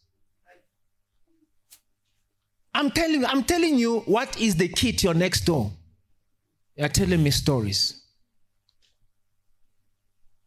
I'm 2.75 2.91
telling 2.91 3.21
you, 3.21 3.27
I'm 3.27 3.45
telling 3.45 3.79
you 3.79 4.01
what 4.01 4.41
is 4.41 4.57
the 4.57 4.69
key 4.69 4.93
to 4.93 5.09
your 5.09 5.15
next 5.15 5.43
door. 5.43 5.71
You're 6.77 6.89
telling 6.89 7.23
me 7.23 7.31
stories. 7.31 8.03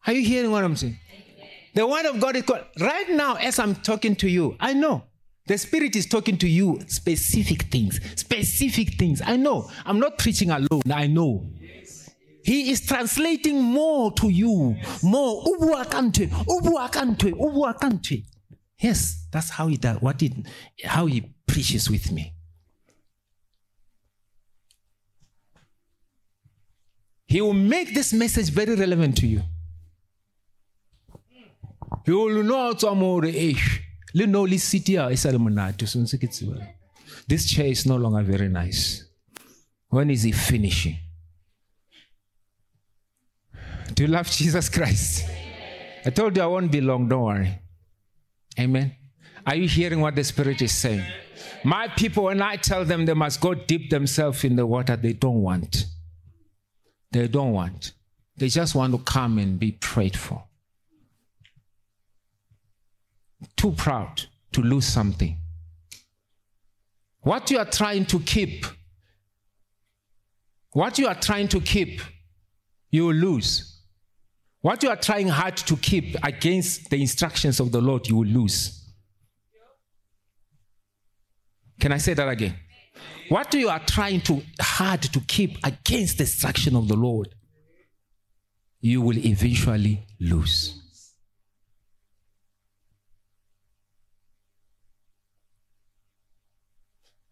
Are 0.07 0.13
you 0.13 0.25
hearing 0.25 0.49
what 0.49 0.63
I'm 0.63 0.75
saying? 0.75 0.97
The 1.75 1.85
word 1.85 2.05
of 2.05 2.19
God 2.19 2.35
is 2.35 2.43
called 2.43 2.63
right 2.79 3.09
now 3.09 3.35
as 3.35 3.59
I'm 3.59 3.75
talking 3.75 4.15
to 4.17 4.27
you. 4.27 4.55
I 4.59 4.73
know 4.73 5.03
the 5.47 5.57
Spirit 5.57 5.95
is 5.95 6.07
talking 6.07 6.37
to 6.39 6.47
you 6.47 6.79
specific 6.87 7.63
things, 7.63 7.99
specific 8.15 8.95
things. 8.95 9.21
I 9.23 9.35
know. 9.37 9.69
I'm 9.85 9.99
not 9.99 10.17
preaching 10.17 10.49
alone. 10.49 10.81
I 10.91 11.07
know. 11.07 11.47
He 12.43 12.71
is 12.71 12.81
translating 12.81 13.61
more 13.61 14.11
to 14.13 14.29
you. 14.29 14.75
More. 15.03 15.43
Yes, 18.79 19.27
that's 19.31 19.49
how 19.49 19.67
he 19.67 19.77
does. 19.77 20.01
What 20.01 20.21
it, 20.21 20.33
how 20.83 21.05
he 21.05 21.33
preaches 21.47 21.89
with 21.89 22.11
me. 22.11 22.33
He 27.27 27.41
will 27.41 27.53
make 27.53 27.93
this 27.93 28.13
message 28.13 28.49
very 28.49 28.75
relevant 28.75 29.17
to 29.17 29.27
you. 29.27 29.41
He 32.05 32.11
will 32.11 32.43
know 32.43 32.73
how 32.73 32.73
to. 32.73 33.84
Le 34.15 34.25
no 34.25 34.43
le 34.43 34.57
city 34.57 34.95
is 34.95 35.27
This 37.27 37.51
chair 37.51 37.65
is 37.65 37.85
no 37.85 37.97
longer 37.97 38.23
very 38.23 38.47
nice. 38.47 39.03
When 39.89 40.09
is 40.09 40.23
he 40.23 40.31
finishing? 40.31 40.97
Do 43.93 44.03
you 44.03 44.07
love 44.07 44.29
Jesus 44.31 44.69
Christ? 44.69 45.25
I 46.05 46.11
told 46.11 46.37
you 46.37 46.43
I 46.43 46.45
won't 46.45 46.71
be 46.71 46.79
long, 46.79 47.09
don't 47.09 47.23
worry. 47.23 47.59
Amen. 48.57 48.95
Are 49.45 49.55
you 49.55 49.67
hearing 49.67 49.99
what 49.99 50.15
the 50.15 50.23
Spirit 50.23 50.61
is 50.61 50.71
saying? 50.71 51.05
My 51.65 51.89
people, 51.89 52.25
when 52.25 52.41
I 52.41 52.55
tell 52.55 52.85
them 52.85 53.05
they 53.05 53.13
must 53.13 53.41
go 53.41 53.53
dip 53.53 53.89
themselves 53.89 54.45
in 54.45 54.55
the 54.55 54.65
water, 54.65 54.95
they 54.95 55.13
don't 55.13 55.41
want. 55.41 55.87
They 57.11 57.27
don't 57.27 57.51
want. 57.51 57.91
They 58.37 58.47
just 58.47 58.75
want 58.75 58.93
to 58.93 58.99
come 58.99 59.39
and 59.39 59.59
be 59.59 59.73
prayed 59.73 60.17
for. 60.17 60.44
Too 63.55 63.71
proud 63.71 64.23
to 64.51 64.61
lose 64.61 64.85
something. 64.85 65.37
What 67.21 67.49
you 67.49 67.57
are 67.57 67.65
trying 67.65 68.05
to 68.05 68.19
keep, 68.19 68.65
what 70.71 70.99
you 70.99 71.07
are 71.07 71.15
trying 71.15 71.47
to 71.49 71.59
keep, 71.59 72.01
you 72.91 73.07
will 73.07 73.15
lose. 73.15 73.81
What 74.61 74.81
you 74.83 74.89
are 74.89 74.95
trying 74.95 75.27
hard 75.27 75.57
to 75.57 75.75
keep 75.77 76.15
against 76.23 76.89
the 76.89 76.99
instructions 76.99 77.59
of 77.59 77.71
the 77.71 77.81
Lord, 77.81 78.07
you 78.07 78.15
will 78.15 78.27
lose. 78.27 78.85
Can 81.79 81.91
I 81.91 81.97
say 81.97 82.13
that 82.13 82.27
again? 82.27 82.55
What 83.29 83.53
you 83.53 83.69
are 83.69 83.83
trying 83.85 84.21
to 84.21 84.41
hard 84.59 85.01
to 85.01 85.19
keep 85.21 85.57
against 85.63 86.17
the 86.17 86.23
instruction 86.23 86.75
of 86.75 86.87
the 86.87 86.95
Lord, 86.95 87.33
you 88.81 89.01
will 89.01 89.17
eventually 89.17 90.05
lose. 90.19 90.84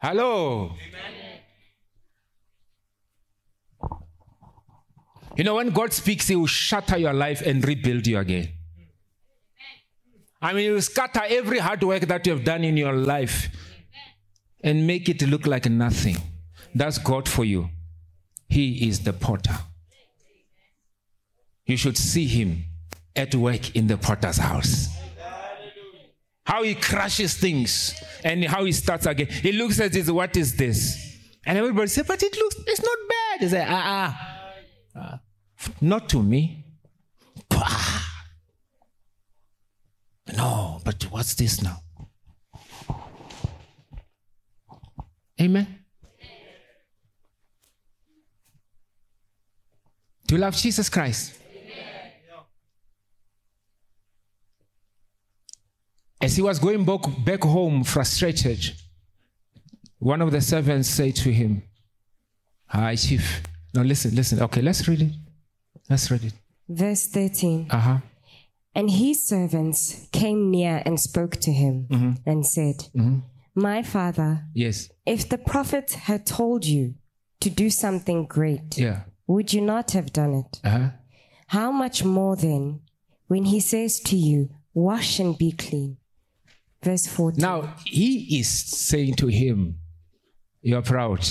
Hello. 0.04 0.76
Amen. 0.86 1.40
You 5.38 5.46
know, 5.46 5.56
when 5.56 5.70
God 5.70 5.94
speaks, 5.94 6.28
He 6.28 6.36
will 6.36 6.46
shatter 6.46 6.98
your 6.98 7.14
life 7.14 7.42
and 7.42 7.66
rebuild 7.66 8.06
you 8.06 8.20
again. 8.20 8.50
I 10.42 10.52
mean, 10.52 10.66
He 10.66 10.72
will 10.72 10.82
scatter 10.82 11.22
every 11.26 11.60
hard 11.60 11.82
work 11.84 12.02
that 12.02 12.28
you 12.28 12.34
have 12.34 12.44
done 12.44 12.66
in 12.66 12.76
your 12.76 12.92
life 12.92 13.48
and 14.62 14.86
make 14.86 15.08
it 15.08 15.22
look 15.22 15.48
like 15.48 15.70
nothing. 15.70 16.18
That's 16.76 16.98
God 16.98 17.30
for 17.30 17.46
you. 17.46 17.70
He 18.50 18.90
is 18.90 19.06
the 19.06 19.14
potter. 19.14 19.58
You 21.66 21.78
should 21.78 21.98
see 21.98 22.28
Him 22.28 22.66
at 23.16 23.34
work 23.36 23.74
in 23.74 23.88
the 23.88 23.98
potter's 23.98 24.38
house 24.38 24.90
how 26.46 26.64
he 26.64 26.76
crushes 26.76 27.36
things 27.36 27.94
and 28.24 28.44
how 28.46 28.66
he 28.66 28.72
starts 28.72 29.06
again. 29.06 29.28
He 29.28 29.52
looks 29.52 29.80
at 29.80 29.92
this, 29.92 30.10
what 30.10 30.36
is 30.38 30.56
this? 30.56 31.18
And 31.46 31.58
everybody 31.58 31.88
says, 31.88 32.06
but 32.08 32.22
it 32.22 32.36
looks, 32.38 32.56
it's 32.68 32.82
not 32.82 32.98
bad. 33.10 33.40
He 33.42 33.50
says, 33.50 33.66
ah, 33.68 33.84
ah, 33.86 34.52
ah, 34.96 35.20
not 35.82 36.10
to 36.10 36.22
me. 36.22 36.66
No, 40.36 40.80
but 40.84 41.04
what's 41.12 41.36
this 41.36 41.62
now? 41.62 41.82
Amen. 45.40 45.80
Do 50.26 50.36
you 50.36 50.42
love 50.42 50.56
Jesus 50.56 50.90
Christ? 50.90 51.38
As 56.24 56.36
he 56.36 56.42
was 56.42 56.60
going 56.60 56.86
back, 56.86 57.02
back 57.26 57.44
home 57.44 57.84
frustrated, 57.84 58.72
one 60.00 60.22
of 60.22 60.32
the 60.32 60.42
servants 60.42 60.90
said 60.90 61.16
to 61.18 61.32
him, 61.34 61.64
Hi, 62.68 62.96
Chief. 62.96 63.42
Now 63.74 63.82
listen, 63.84 64.16
listen. 64.16 64.42
Okay, 64.42 64.62
let's 64.62 64.88
read 64.88 65.02
it. 65.02 65.12
Let's 65.90 66.10
read 66.12 66.24
it. 66.24 66.34
Verse 66.70 67.08
13. 67.08 67.68
Uh 67.70 67.80
huh. 67.80 67.98
And 68.76 68.90
his 68.90 69.28
servants 69.28 70.08
came 70.12 70.50
near 70.50 70.82
and 70.86 71.00
spoke 71.00 71.36
to 71.42 71.52
him 71.52 71.88
and 72.26 72.46
said, 72.46 72.76
My 73.54 73.84
father, 73.84 74.46
Yes. 74.54 74.90
if 75.06 75.28
the 75.30 75.38
prophet 75.38 75.92
had 75.92 76.26
told 76.26 76.66
you 76.66 76.96
to 77.42 77.50
do 77.50 77.70
something 77.70 78.26
great, 78.26 78.78
Yeah. 78.78 79.02
would 79.28 79.54
you 79.54 79.62
not 79.62 79.92
have 79.92 80.12
done 80.14 80.34
it? 80.34 80.60
Uh 80.64 80.70
huh. 80.70 80.90
How 81.48 81.72
much 81.72 82.04
more 82.04 82.36
then 82.36 82.80
when 83.28 83.46
he 83.46 83.60
says 83.60 84.00
to 84.02 84.16
you, 84.16 84.50
Wash 84.74 85.20
and 85.20 85.38
be 85.38 85.52
clean? 85.52 85.98
Verse 86.84 87.08
14. 87.08 87.42
Now 87.42 87.74
he 87.86 88.40
is 88.40 88.50
saying 88.50 89.16
to 89.16 89.28
him, 89.28 89.80
You're 90.62 90.82
proud. 90.82 91.26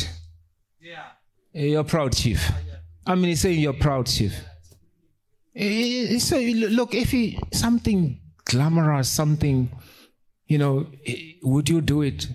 Yeah. 0.81 1.05
You're 1.53 1.85
proud, 1.85 2.15
chief. 2.17 2.51
Oh, 3.07 3.13
I 3.13 3.15
mean, 3.15 3.27
he's 3.27 3.41
saying 3.41 3.61
you're 3.61 3.73
proud, 3.73 4.07
chief. 4.07 4.33
So 6.19 6.39
look, 6.39 6.95
if 6.95 7.11
he 7.11 7.39
something 7.53 8.21
glamorous, 8.47 9.09
something, 9.09 9.71
you 10.47 10.59
know, 10.59 10.87
would 11.43 11.69
you 11.69 11.81
do 11.81 12.03
it? 12.03 12.29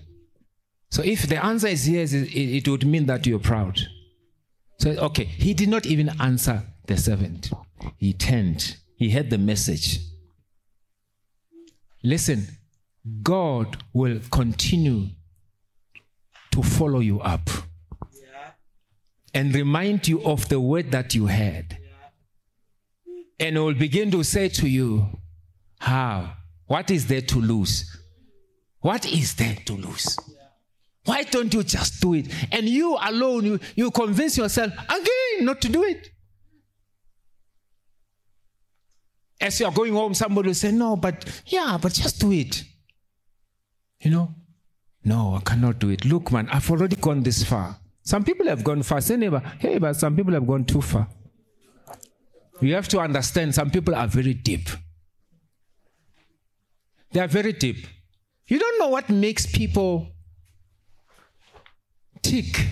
So 0.90 1.02
if 1.02 1.26
the 1.28 1.44
answer 1.44 1.66
is 1.68 1.88
yes, 1.88 2.12
it, 2.12 2.32
it 2.32 2.68
would 2.68 2.86
mean 2.86 3.06
that 3.06 3.26
you're 3.26 3.40
proud. 3.40 3.80
So 4.78 4.90
okay, 4.90 5.24
he 5.24 5.52
did 5.54 5.68
not 5.68 5.86
even 5.86 6.10
answer 6.20 6.62
the 6.86 6.96
servant. 6.96 7.50
He 7.96 8.12
turned. 8.12 8.76
He 8.96 9.10
heard 9.10 9.30
the 9.30 9.38
message. 9.38 10.00
Listen, 12.04 12.46
God 13.22 13.82
will 13.92 14.20
continue 14.30 15.08
to 16.52 16.62
follow 16.62 17.00
you 17.00 17.20
up 17.20 17.48
and 19.34 19.54
remind 19.54 20.08
you 20.08 20.24
of 20.24 20.48
the 20.48 20.58
word 20.60 20.90
that 20.90 21.14
you 21.14 21.26
heard. 21.26 21.78
And 23.40 23.56
will 23.56 23.74
begin 23.74 24.10
to 24.10 24.24
say 24.24 24.48
to 24.48 24.68
you, 24.68 25.06
How? 25.78 26.34
What 26.66 26.90
is 26.90 27.06
there 27.06 27.22
to 27.22 27.40
lose? 27.40 27.96
What 28.80 29.06
is 29.06 29.34
there 29.36 29.56
to 29.66 29.72
lose? 29.74 30.16
Why 31.04 31.22
don't 31.22 31.52
you 31.54 31.62
just 31.62 32.00
do 32.02 32.14
it? 32.14 32.26
And 32.52 32.68
you 32.68 32.98
alone, 33.00 33.44
you, 33.44 33.60
you 33.74 33.90
convince 33.90 34.36
yourself 34.36 34.72
again 34.72 35.46
not 35.46 35.60
to 35.62 35.68
do 35.68 35.82
it. 35.84 36.10
As 39.40 39.58
you 39.60 39.66
are 39.66 39.72
going 39.72 39.92
home, 39.92 40.14
somebody 40.14 40.48
will 40.48 40.54
say, 40.54 40.72
No, 40.72 40.96
but 40.96 41.42
yeah, 41.46 41.78
but 41.80 41.92
just 41.92 42.20
do 42.20 42.32
it. 42.32 42.64
You 44.00 44.10
know? 44.10 44.34
No, 45.04 45.34
I 45.36 45.40
cannot 45.40 45.78
do 45.78 45.90
it. 45.90 46.04
Look, 46.04 46.32
man, 46.32 46.48
I've 46.50 46.70
already 46.70 46.96
gone 46.96 47.22
this 47.22 47.42
far. 47.42 47.76
Some 48.02 48.24
people 48.24 48.46
have 48.46 48.64
gone 48.64 48.82
far. 48.82 49.00
Say 49.00 49.16
neighbor, 49.16 49.42
hey, 49.58 49.78
but 49.78 49.94
some 49.94 50.16
people 50.16 50.32
have 50.32 50.46
gone 50.46 50.64
too 50.64 50.80
far. 50.80 51.08
You 52.60 52.74
have 52.74 52.88
to 52.88 53.00
understand 53.00 53.54
some 53.54 53.70
people 53.70 53.94
are 53.94 54.06
very 54.06 54.34
deep. 54.34 54.68
They 57.12 57.20
are 57.20 57.28
very 57.28 57.52
deep. 57.52 57.86
You 58.46 58.58
don't 58.58 58.78
know 58.78 58.88
what 58.88 59.08
makes 59.08 59.46
people 59.46 60.08
tick. 62.22 62.66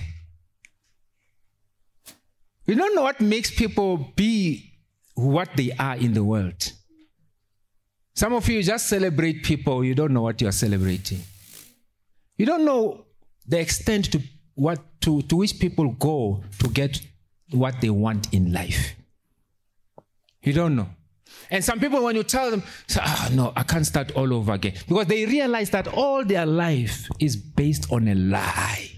You 2.67 2.75
don't 2.75 2.95
know 2.95 3.03
what 3.03 3.21
makes 3.21 3.51
people 3.51 4.13
be 4.17 4.73
what 5.15 5.51
they 5.57 5.73
are 5.79 5.97
in 5.97 6.15
the 6.15 6.25
world. 6.25 6.73
Some 8.17 8.33
of 8.33 8.49
you 8.49 8.63
just 8.63 8.87
celebrate 8.87 9.43
people, 9.43 9.85
you 9.85 9.95
don't 9.95 10.15
know 10.15 10.23
what 10.23 10.41
you 10.41 10.49
are 10.49 10.53
celebrating. 10.53 11.21
You 12.39 12.47
don't 12.47 12.65
know 12.65 13.05
the 13.47 13.61
extent 13.61 14.11
to 14.13 14.23
what 14.55 14.81
to, 15.03 15.21
to 15.23 15.37
which 15.37 15.61
people 15.61 15.91
go 15.93 16.43
to 16.59 16.69
get 16.71 16.99
what 17.51 17.81
they 17.83 17.91
want 17.91 18.33
in 18.33 18.55
life. 18.55 18.95
You 20.43 20.55
don't 20.55 20.77
know. 20.77 20.89
And 21.51 21.63
some 21.63 21.79
people, 21.79 22.03
when 22.03 22.17
you 22.17 22.23
tell 22.23 22.51
them, 22.51 22.63
say, 22.87 23.01
ah, 23.03 23.29
no, 23.33 23.53
I 23.55 23.65
can't 23.65 23.85
start 23.85 24.13
all 24.13 24.33
over 24.33 24.55
again. 24.55 24.75
Because 24.89 25.07
they 25.07 25.27
realize 25.27 25.69
that 25.71 25.87
all 25.89 26.25
their 26.25 26.47
life 26.47 27.09
is 27.19 27.37
based 27.37 27.93
on 27.93 28.09
a 28.09 28.15
lie. 28.15 28.96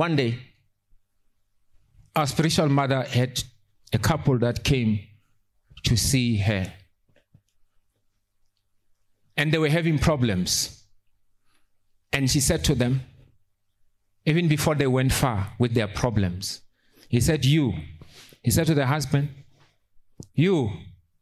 One 0.00 0.16
day, 0.16 0.38
our 2.16 2.26
spiritual 2.26 2.70
mother 2.70 3.02
had 3.02 3.44
a 3.92 3.98
couple 3.98 4.38
that 4.38 4.64
came 4.64 5.00
to 5.82 5.94
see 5.94 6.38
her. 6.38 6.72
And 9.36 9.52
they 9.52 9.58
were 9.58 9.68
having 9.68 9.98
problems. 9.98 10.84
And 12.14 12.30
she 12.30 12.40
said 12.40 12.64
to 12.64 12.74
them, 12.74 13.02
even 14.24 14.48
before 14.48 14.74
they 14.74 14.86
went 14.86 15.12
far 15.12 15.52
with 15.58 15.74
their 15.74 15.88
problems, 15.88 16.62
he 17.10 17.20
said, 17.20 17.44
You, 17.44 17.74
he 18.42 18.50
said 18.50 18.68
to 18.68 18.74
the 18.74 18.86
husband, 18.86 19.28
You, 20.32 20.70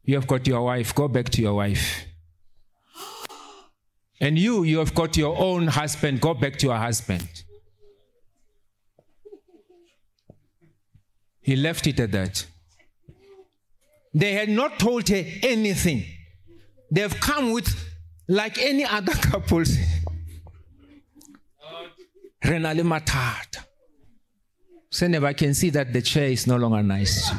you 0.05 0.15
have 0.15 0.25
got 0.25 0.47
your 0.47 0.61
wife, 0.61 0.95
go 0.95 1.09
back 1.09 1.27
to 1.31 1.41
your 1.41 1.55
wife. 1.55 2.05
And 4.21 4.39
you, 4.39 4.63
you 4.63 4.77
have 4.77 4.95
got 4.95 5.17
your 5.17 5.37
own 5.37 5.67
husband, 5.67 6.21
go 6.21 6.33
back 6.33 6.55
to 6.59 6.67
your 6.67 6.77
husband. 6.77 7.43
He 11.49 11.55
left 11.55 11.87
it 11.87 11.99
at 11.99 12.11
that. 12.11 12.45
They 14.13 14.33
had 14.33 14.49
not 14.49 14.77
told 14.77 15.09
her 15.09 15.23
anything. 15.41 16.05
They've 16.91 17.19
come 17.19 17.53
with, 17.53 17.69
like 18.27 18.59
any 18.59 18.85
other 18.85 19.13
couples, 19.31 19.75
renale 22.45 22.83
matata. 22.83 23.65
Never 25.01 25.25
I 25.25 25.33
can 25.33 25.55
see 25.55 25.71
that 25.71 25.91
the 25.91 26.03
chair 26.03 26.27
is 26.27 26.45
no 26.45 26.55
longer 26.55 26.83
nice. 26.83 27.31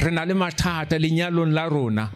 Renale 0.00 0.34
matata 0.34 1.70
rona. 1.70 2.10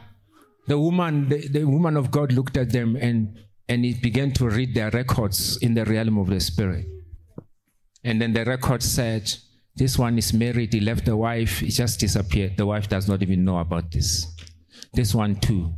The 0.66 0.76
woman, 0.76 1.28
the, 1.28 1.46
the 1.46 1.64
woman 1.64 1.96
of 1.96 2.10
God 2.10 2.32
looked 2.32 2.56
at 2.56 2.70
them 2.72 2.96
and 2.96 3.38
and 3.70 3.84
he 3.84 3.94
began 3.94 4.32
to 4.32 4.50
read 4.50 4.74
their 4.74 4.90
records 4.90 5.56
in 5.58 5.74
the 5.74 5.84
realm 5.84 6.18
of 6.18 6.26
the 6.26 6.40
spirit. 6.40 6.86
And 8.02 8.20
then 8.20 8.32
the 8.32 8.44
record 8.44 8.82
said, 8.82 9.32
This 9.76 9.96
one 9.96 10.18
is 10.18 10.34
married, 10.34 10.72
he 10.74 10.80
left 10.80 11.04
the 11.04 11.16
wife, 11.16 11.60
he 11.60 11.68
just 11.68 12.00
disappeared. 12.00 12.56
The 12.56 12.66
wife 12.66 12.88
does 12.88 13.06
not 13.06 13.22
even 13.22 13.44
know 13.44 13.58
about 13.58 13.92
this. 13.92 14.26
This 14.92 15.14
one 15.14 15.36
too 15.36 15.72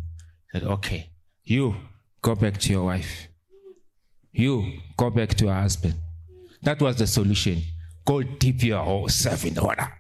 said, 0.51 0.65
Okay, 0.65 1.11
you 1.45 1.77
go 2.23 2.35
back 2.35 2.57
to 2.61 2.73
your 2.73 2.85
wife. 2.85 3.29
You 4.33 4.81
go 4.97 5.11
back 5.11 5.35
to 5.35 5.45
your 5.45 5.55
husband. 5.55 5.95
That 6.63 6.81
was 6.81 6.97
the 6.97 7.07
solution. 7.07 7.61
Go 8.07 8.23
dip 8.23 8.63
yourself 8.63 9.45
in 9.45 9.53
the 9.53 9.63
water. 9.63 9.99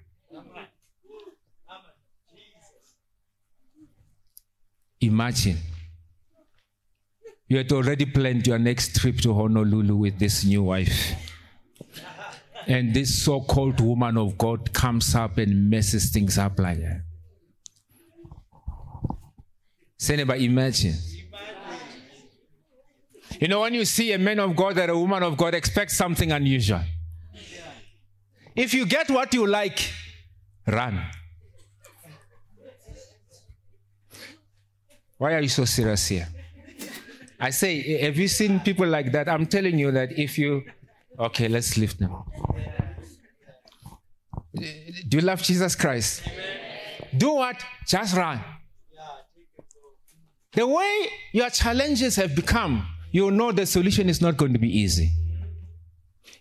Imagine 5.02 5.58
you 7.52 7.58
had 7.58 7.70
already 7.70 8.06
planned 8.06 8.46
your 8.46 8.58
next 8.58 8.96
trip 8.96 9.18
to 9.18 9.34
Honolulu 9.34 9.94
with 9.94 10.18
this 10.18 10.42
new 10.42 10.62
wife. 10.62 11.12
And 12.66 12.94
this 12.94 13.22
so 13.22 13.42
called 13.42 13.78
woman 13.78 14.16
of 14.16 14.38
God 14.38 14.72
comes 14.72 15.14
up 15.14 15.36
and 15.36 15.68
messes 15.68 16.10
things 16.10 16.38
up 16.38 16.58
like 16.58 16.78
that. 16.80 17.02
Say, 19.98 20.16
neighbor, 20.16 20.34
imagine. 20.34 20.94
You 23.38 23.48
know, 23.48 23.60
when 23.60 23.74
you 23.74 23.84
see 23.84 24.12
a 24.12 24.18
man 24.18 24.40
of 24.40 24.56
God 24.56 24.78
or 24.78 24.88
a 24.88 24.98
woman 24.98 25.22
of 25.22 25.36
God, 25.36 25.52
expect 25.52 25.90
something 25.90 26.32
unusual. 26.32 26.80
If 28.56 28.72
you 28.72 28.86
get 28.86 29.10
what 29.10 29.34
you 29.34 29.46
like, 29.46 29.78
run. 30.66 31.04
Why 35.18 35.34
are 35.34 35.42
you 35.42 35.50
so 35.50 35.66
serious 35.66 36.06
here? 36.06 36.28
I 37.42 37.50
say, 37.50 37.98
have 38.02 38.16
you 38.16 38.28
seen 38.28 38.60
people 38.60 38.86
like 38.86 39.10
that? 39.10 39.28
I'm 39.28 39.46
telling 39.46 39.76
you 39.76 39.90
that 39.90 40.16
if 40.16 40.38
you, 40.38 40.62
okay, 41.18 41.48
let's 41.48 41.76
lift 41.76 42.00
now. 42.00 42.24
Do 45.08 45.16
you 45.16 45.22
love 45.22 45.42
Jesus 45.42 45.74
Christ? 45.74 46.22
Do 47.16 47.32
what? 47.32 47.60
Just 47.84 48.16
run. 48.16 48.40
The 50.52 50.64
way 50.64 51.08
your 51.32 51.50
challenges 51.50 52.14
have 52.14 52.36
become, 52.36 52.86
you 53.10 53.32
know 53.32 53.50
the 53.50 53.66
solution 53.66 54.08
is 54.08 54.20
not 54.20 54.36
going 54.36 54.52
to 54.52 54.60
be 54.60 54.78
easy. 54.78 55.10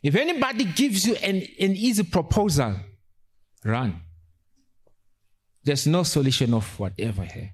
If 0.04 0.16
anybody 0.16 0.66
gives 0.66 1.08
you 1.08 1.16
an, 1.16 1.38
an 1.38 1.76
easy 1.76 2.04
proposal, 2.04 2.76
run. 3.66 4.02
There's 5.64 5.88
no 5.88 6.04
solution 6.04 6.54
of 6.54 6.80
whatever 6.80 7.24
here. 7.24 7.54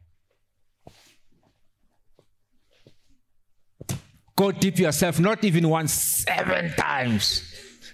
Go 4.37 4.51
deep 4.51 4.77
yourself, 4.77 5.19
not 5.19 5.43
even 5.43 5.67
once, 5.67 5.91
seven 5.91 6.71
times. 6.75 7.41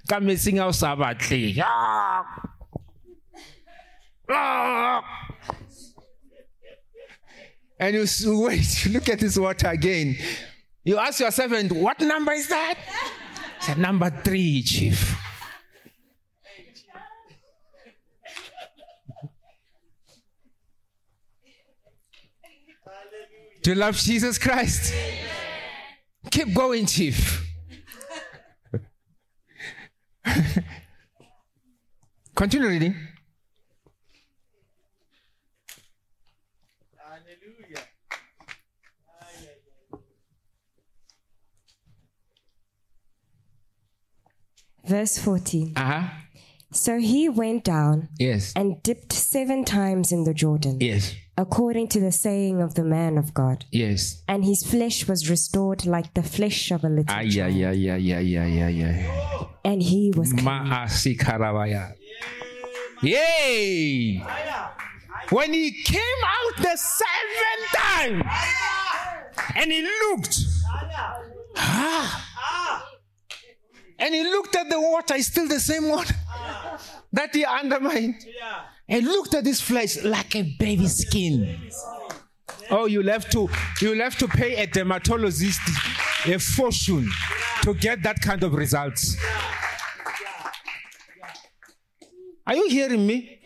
Come 0.10 0.28
and 0.28 0.38
sing 0.38 0.60
out 0.60 0.74
Sabatli. 0.74 1.58
Ah. 1.64 2.52
Ah. 4.30 5.04
And 7.80 7.96
you 7.96 8.06
wait, 8.41 8.88
look 8.91 9.08
at 9.08 9.20
this 9.20 9.38
water 9.38 9.70
again. 9.70 10.18
You 10.84 10.98
ask 10.98 11.22
your 11.22 11.32
servant, 11.32 11.72
what 11.72 12.02
number 12.02 12.34
is 12.34 12.50
that? 12.50 12.78
He 13.60 13.66
Said 13.66 13.78
number 13.78 14.10
three, 14.10 14.64
chief. 14.64 15.18
Do 23.62 23.70
you 23.70 23.76
love 23.78 23.96
Jesus 23.96 24.38
Christ? 24.38 24.94
Keep 26.34 26.56
going, 26.56 26.88
chief. 26.88 27.46
Continue 32.36 32.68
reading. 32.70 32.96
Verse 44.86 45.18
14. 45.18 45.74
Uh 45.76 45.82
huh. 46.02 46.08
So 46.72 46.98
he 46.98 47.30
went 47.30 47.64
down 47.64 48.10
Yes. 48.20 48.52
and 48.56 48.82
dipped 48.84 49.14
seven 49.14 49.64
times 49.64 50.12
in 50.12 50.24
the 50.24 50.34
Jordan, 50.34 50.80
Yes. 50.82 51.16
According 51.38 51.88
to 51.90 52.00
the 52.00 52.12
saying 52.12 52.62
of 52.62 52.76
the 52.76 52.84
man 52.84 53.18
of 53.18 53.34
God. 53.34 53.66
Yes. 53.72 54.22
And 54.28 54.44
his 54.46 54.64
flesh 54.64 55.08
was 55.08 55.30
restored 55.30 55.86
like 55.86 56.14
the 56.14 56.24
flesh 56.24 56.72
of 56.72 56.84
a 56.84 56.90
little 56.90 57.14
Ay, 57.16 57.30
child. 57.30 57.54
ay, 57.54 57.66
ay, 57.66 57.90
ay, 57.90 58.14
ay, 58.14 58.38
ay, 58.38 58.62
ay, 58.64 58.84
ay. 58.84 59.48
And 59.66 59.82
he 59.82 60.12
was 60.16 60.34
clean. 60.34 60.46
Yay! 63.02 64.24
When 65.30 65.54
he 65.54 65.72
came 65.84 66.00
out 66.26 66.58
the 66.64 66.78
seventh 66.78 67.72
time 67.76 68.24
and 69.56 69.72
he 69.72 69.82
looked, 69.82 70.38
ah, 71.56 72.88
and 74.00 74.14
he 74.14 74.24
looked 74.24 74.56
at 74.56 74.70
the 74.70 74.80
water, 74.80 75.16
it's 75.16 75.28
still 75.28 75.48
the 75.48 75.60
same 75.60 75.90
water 75.90 76.14
that 77.14 77.34
he 77.34 77.44
undermined. 77.46 78.16
And 78.94 79.08
looked 79.08 79.34
at 79.34 79.44
this 79.44 79.60
flesh 79.60 80.04
like 80.04 80.36
a 80.36 80.44
baby 80.60 80.88
skin. 80.88 81.72
Oh, 82.70 82.86
you'll 82.86 83.08
have 83.10 83.28
to 83.32 83.50
you'll 83.82 84.04
have 84.04 84.16
to 84.20 84.28
pay 84.28 84.56
a 84.58 84.68
dermatologist 84.68 85.62
a 86.28 86.38
fortune 86.38 87.10
to 87.64 87.74
get 87.74 88.04
that 88.04 88.22
kind 88.22 88.44
of 88.44 88.54
results. 88.54 89.18
Are 92.46 92.56
you 92.56 92.70
hearing 92.70 93.08
me? 93.08 93.39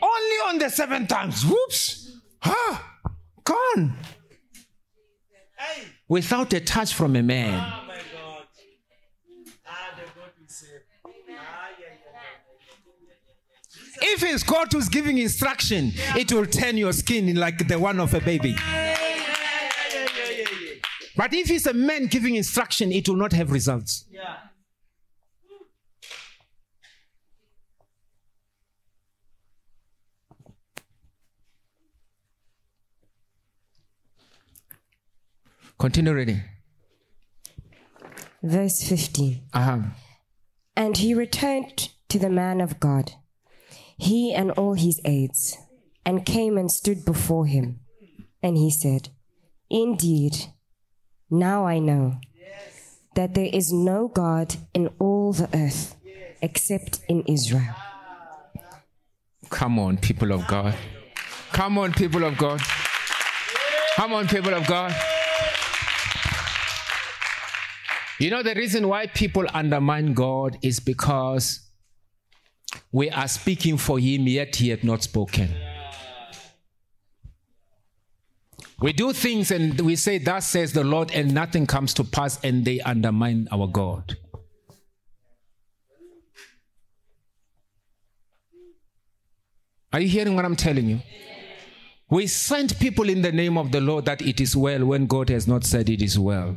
Only 0.00 0.36
on 0.48 0.58
the 0.58 0.70
seven 0.70 1.08
times. 1.08 1.44
Whoops. 1.44 2.20
Ah, 2.44 2.98
gone. 3.42 3.96
Hey, 5.56 5.86
Without 6.06 6.52
a 6.52 6.60
touch 6.60 6.94
from 6.94 7.16
a 7.16 7.22
man. 7.22 7.54
oh 7.54 7.86
my 7.88 7.94
God. 7.96 8.46
Ah, 9.66 9.90
the 9.96 10.02
God. 10.14 10.30
Ah, 11.30 11.68
yeah, 11.80 11.86
yeah, 11.86 11.94
yeah. 12.12 12.44
If 14.02 14.22
it's 14.22 14.42
God 14.42 14.72
who's 14.72 14.88
giving 14.88 15.18
instruction, 15.18 15.92
it 16.16 16.32
will 16.32 16.46
turn 16.46 16.76
your 16.76 16.92
skin 16.92 17.34
like 17.36 17.66
the 17.68 17.78
one 17.78 18.00
of 18.00 18.12
a 18.14 18.20
baby. 18.20 18.50
Yeah, 18.50 18.96
yeah, 18.98 19.48
yeah, 19.94 20.08
yeah, 20.14 20.34
yeah. 20.36 20.74
But 21.16 21.32
if 21.32 21.50
it's 21.50 21.66
a 21.66 21.72
man 21.74 22.06
giving 22.06 22.34
instruction, 22.34 22.90
it 22.92 23.08
will 23.08 23.16
not 23.16 23.32
have 23.32 23.52
results. 23.52 24.04
Yeah. 24.10 24.36
Continue 35.78 36.14
reading. 36.14 36.40
Verse 38.42 38.82
15. 38.88 39.42
Uh-huh. 39.52 39.78
And 40.76 40.96
he 40.96 41.14
returned 41.14 41.90
to 42.08 42.18
the 42.18 42.30
man 42.30 42.60
of 42.60 42.80
God, 42.80 43.12
he 43.96 44.32
and 44.34 44.50
all 44.52 44.74
his 44.74 45.00
aides, 45.04 45.56
and 46.04 46.26
came 46.26 46.58
and 46.58 46.70
stood 46.70 47.04
before 47.04 47.46
him. 47.46 47.80
And 48.42 48.56
he 48.56 48.70
said, 48.70 49.08
Indeed, 49.70 50.36
now 51.30 51.66
I 51.66 51.78
know 51.78 52.20
that 53.14 53.34
there 53.34 53.48
is 53.52 53.72
no 53.72 54.08
God 54.08 54.56
in 54.74 54.88
all 54.98 55.32
the 55.32 55.48
earth 55.54 55.96
except 56.42 57.00
in 57.08 57.22
Israel. 57.22 57.74
Come 59.50 59.78
on, 59.78 59.98
people 59.98 60.32
of 60.32 60.46
God. 60.46 60.74
Come 61.52 61.78
on, 61.78 61.92
people 61.92 62.24
of 62.24 62.36
God. 62.36 62.60
Come 63.96 64.12
on, 64.12 64.26
people 64.26 64.52
of 64.52 64.66
God. 64.66 64.92
You 68.18 68.30
know, 68.30 68.42
the 68.42 68.54
reason 68.54 68.88
why 68.88 69.06
people 69.06 69.44
undermine 69.54 70.14
God 70.14 70.58
is 70.62 70.80
because 70.80 71.63
we 72.94 73.10
are 73.10 73.26
speaking 73.26 73.76
for 73.76 73.98
Him, 73.98 74.28
yet 74.28 74.54
He 74.54 74.68
had 74.68 74.84
not 74.84 75.02
spoken. 75.02 75.52
We 78.80 78.92
do 78.92 79.12
things 79.12 79.50
and 79.50 79.80
we 79.80 79.96
say, 79.96 80.18
Thus 80.18 80.46
says 80.46 80.72
the 80.72 80.84
Lord, 80.84 81.10
and 81.10 81.34
nothing 81.34 81.66
comes 81.66 81.92
to 81.94 82.04
pass, 82.04 82.38
and 82.44 82.64
they 82.64 82.80
undermine 82.80 83.48
our 83.50 83.66
God. 83.66 84.16
Are 89.92 90.00
you 90.00 90.08
hearing 90.08 90.36
what 90.36 90.44
I'm 90.44 90.54
telling 90.54 90.86
you? 90.86 91.00
We 92.10 92.28
send 92.28 92.78
people 92.78 93.08
in 93.08 93.22
the 93.22 93.32
name 93.32 93.58
of 93.58 93.72
the 93.72 93.80
Lord 93.80 94.04
that 94.04 94.22
it 94.22 94.40
is 94.40 94.54
well 94.54 94.84
when 94.84 95.06
God 95.06 95.30
has 95.30 95.48
not 95.48 95.64
said 95.64 95.90
it 95.90 96.00
is 96.00 96.16
well. 96.16 96.56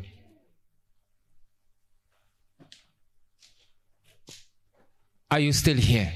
Are 5.31 5.39
you 5.39 5.51
still 5.51 5.77
here? 5.77 6.13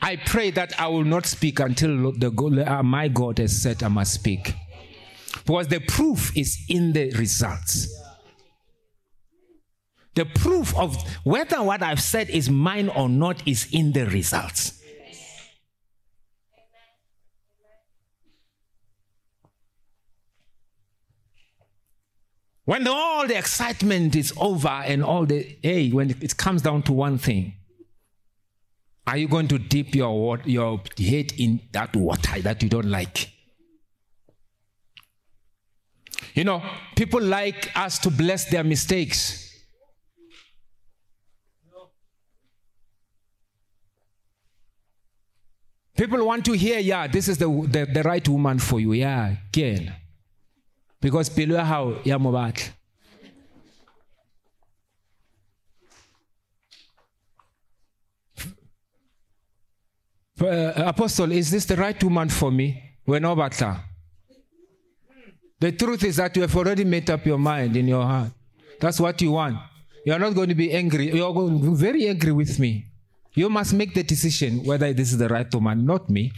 I 0.00 0.16
pray 0.16 0.50
that 0.52 0.78
I 0.80 0.88
will 0.88 1.04
not 1.04 1.26
speak 1.26 1.60
until 1.60 2.12
the 2.12 2.64
uh, 2.66 2.82
my 2.82 3.08
God 3.08 3.38
has 3.38 3.60
said 3.60 3.82
I 3.82 3.88
must 3.88 4.14
speak. 4.14 4.54
Because 5.44 5.68
the 5.68 5.80
proof 5.80 6.36
is 6.36 6.58
in 6.68 6.92
the 6.92 7.10
results. 7.12 7.94
The 10.14 10.24
proof 10.24 10.76
of 10.76 10.96
whether 11.24 11.62
what 11.62 11.82
I've 11.82 12.02
said 12.02 12.28
is 12.30 12.50
mine 12.50 12.88
or 12.88 13.08
not 13.08 13.46
is 13.46 13.68
in 13.72 13.92
the 13.92 14.06
results. 14.06 14.82
When 22.64 22.86
all 22.86 23.26
the 23.26 23.38
excitement 23.38 24.14
is 24.14 24.34
over 24.36 24.68
and 24.68 25.02
all 25.02 25.24
the, 25.24 25.56
hey, 25.62 25.88
when 25.90 26.10
it 26.10 26.36
comes 26.36 26.60
down 26.60 26.82
to 26.82 26.92
one 26.92 27.16
thing, 27.16 27.54
are 29.08 29.16
you 29.16 29.26
going 29.26 29.48
to 29.48 29.58
dip 29.58 29.94
your, 29.94 30.38
your 30.44 30.82
head 30.98 31.32
in 31.38 31.60
that 31.72 31.96
water 31.96 32.42
that 32.42 32.62
you 32.62 32.68
don't 32.68 32.90
like? 32.90 33.30
You 36.34 36.44
know, 36.44 36.62
people 36.94 37.22
like 37.22 37.72
us 37.74 37.98
to 38.00 38.10
bless 38.10 38.50
their 38.50 38.62
mistakes. 38.62 39.46
People 45.96 46.26
want 46.26 46.44
to 46.44 46.52
hear, 46.52 46.78
yeah, 46.78 47.06
this 47.06 47.28
is 47.28 47.38
the, 47.38 47.48
the, 47.48 47.86
the 47.90 48.02
right 48.02 48.28
woman 48.28 48.58
for 48.58 48.78
you. 48.78 48.92
Yeah, 48.92 49.36
girl. 49.50 49.86
Because 51.00 51.30
pelo 51.30 51.54
ya 51.54 51.64
hao 51.64 52.00
ya 52.04 52.18
mo 52.18 52.30
batla. 52.30 52.74
Uh, 60.40 60.72
Apostle, 60.76 61.32
is 61.32 61.50
this 61.50 61.64
the 61.64 61.76
right 61.76 62.02
woman 62.02 62.28
for 62.28 62.52
me? 62.52 62.96
We're 63.06 63.20
not. 63.20 63.52
The 65.60 65.72
truth 65.72 66.04
is 66.04 66.16
that 66.16 66.36
you 66.36 66.42
have 66.42 66.56
already 66.56 66.84
made 66.84 67.10
up 67.10 67.26
your 67.26 67.38
mind 67.38 67.76
in 67.76 67.88
your 67.88 68.04
heart. 68.04 68.30
That's 68.80 69.00
what 69.00 69.20
you 69.20 69.32
want. 69.32 69.56
You 70.04 70.12
are 70.12 70.18
not 70.18 70.34
going 70.34 70.48
to 70.48 70.54
be 70.54 70.72
angry. 70.72 71.12
You 71.12 71.26
are 71.26 71.32
going 71.32 71.60
to 71.60 71.70
be 71.70 71.76
very 71.76 72.08
angry 72.08 72.32
with 72.32 72.58
me. 72.58 72.86
You 73.34 73.48
must 73.48 73.74
make 73.74 73.94
the 73.94 74.02
decision 74.02 74.64
whether 74.64 74.92
this 74.92 75.10
is 75.10 75.18
the 75.18 75.28
right 75.28 75.52
woman, 75.52 75.84
not 75.84 76.08
me. 76.08 76.32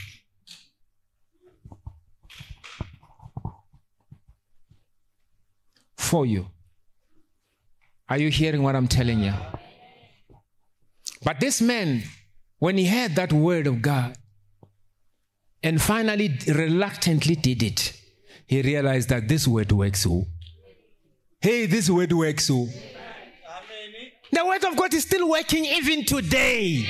For 5.96 6.24
you. 6.24 6.46
Are 8.08 8.18
you 8.18 8.30
hearing 8.30 8.62
what 8.62 8.74
I'm 8.74 8.88
telling 8.88 9.20
you? 9.20 9.34
But 11.22 11.38
this 11.38 11.60
man, 11.60 12.02
when 12.60 12.76
he 12.76 12.86
heard 12.86 13.16
that 13.16 13.32
word 13.32 13.66
of 13.66 13.82
God 13.82 14.16
and 15.62 15.80
finally 15.80 16.38
reluctantly 16.46 17.34
did 17.34 17.62
it, 17.62 17.94
he 18.46 18.62
realized 18.62 19.08
that 19.08 19.28
this 19.28 19.48
word 19.48 19.72
works. 19.72 20.06
Oh, 20.08 20.26
hey, 21.40 21.66
this 21.66 21.88
word 21.90 22.12
works. 22.12 22.50
Amen. 22.50 22.70
the 24.30 24.46
word 24.46 24.64
of 24.64 24.76
God 24.76 24.92
is 24.94 25.04
still 25.04 25.28
working 25.28 25.64
even 25.64 26.04
today. 26.04 26.86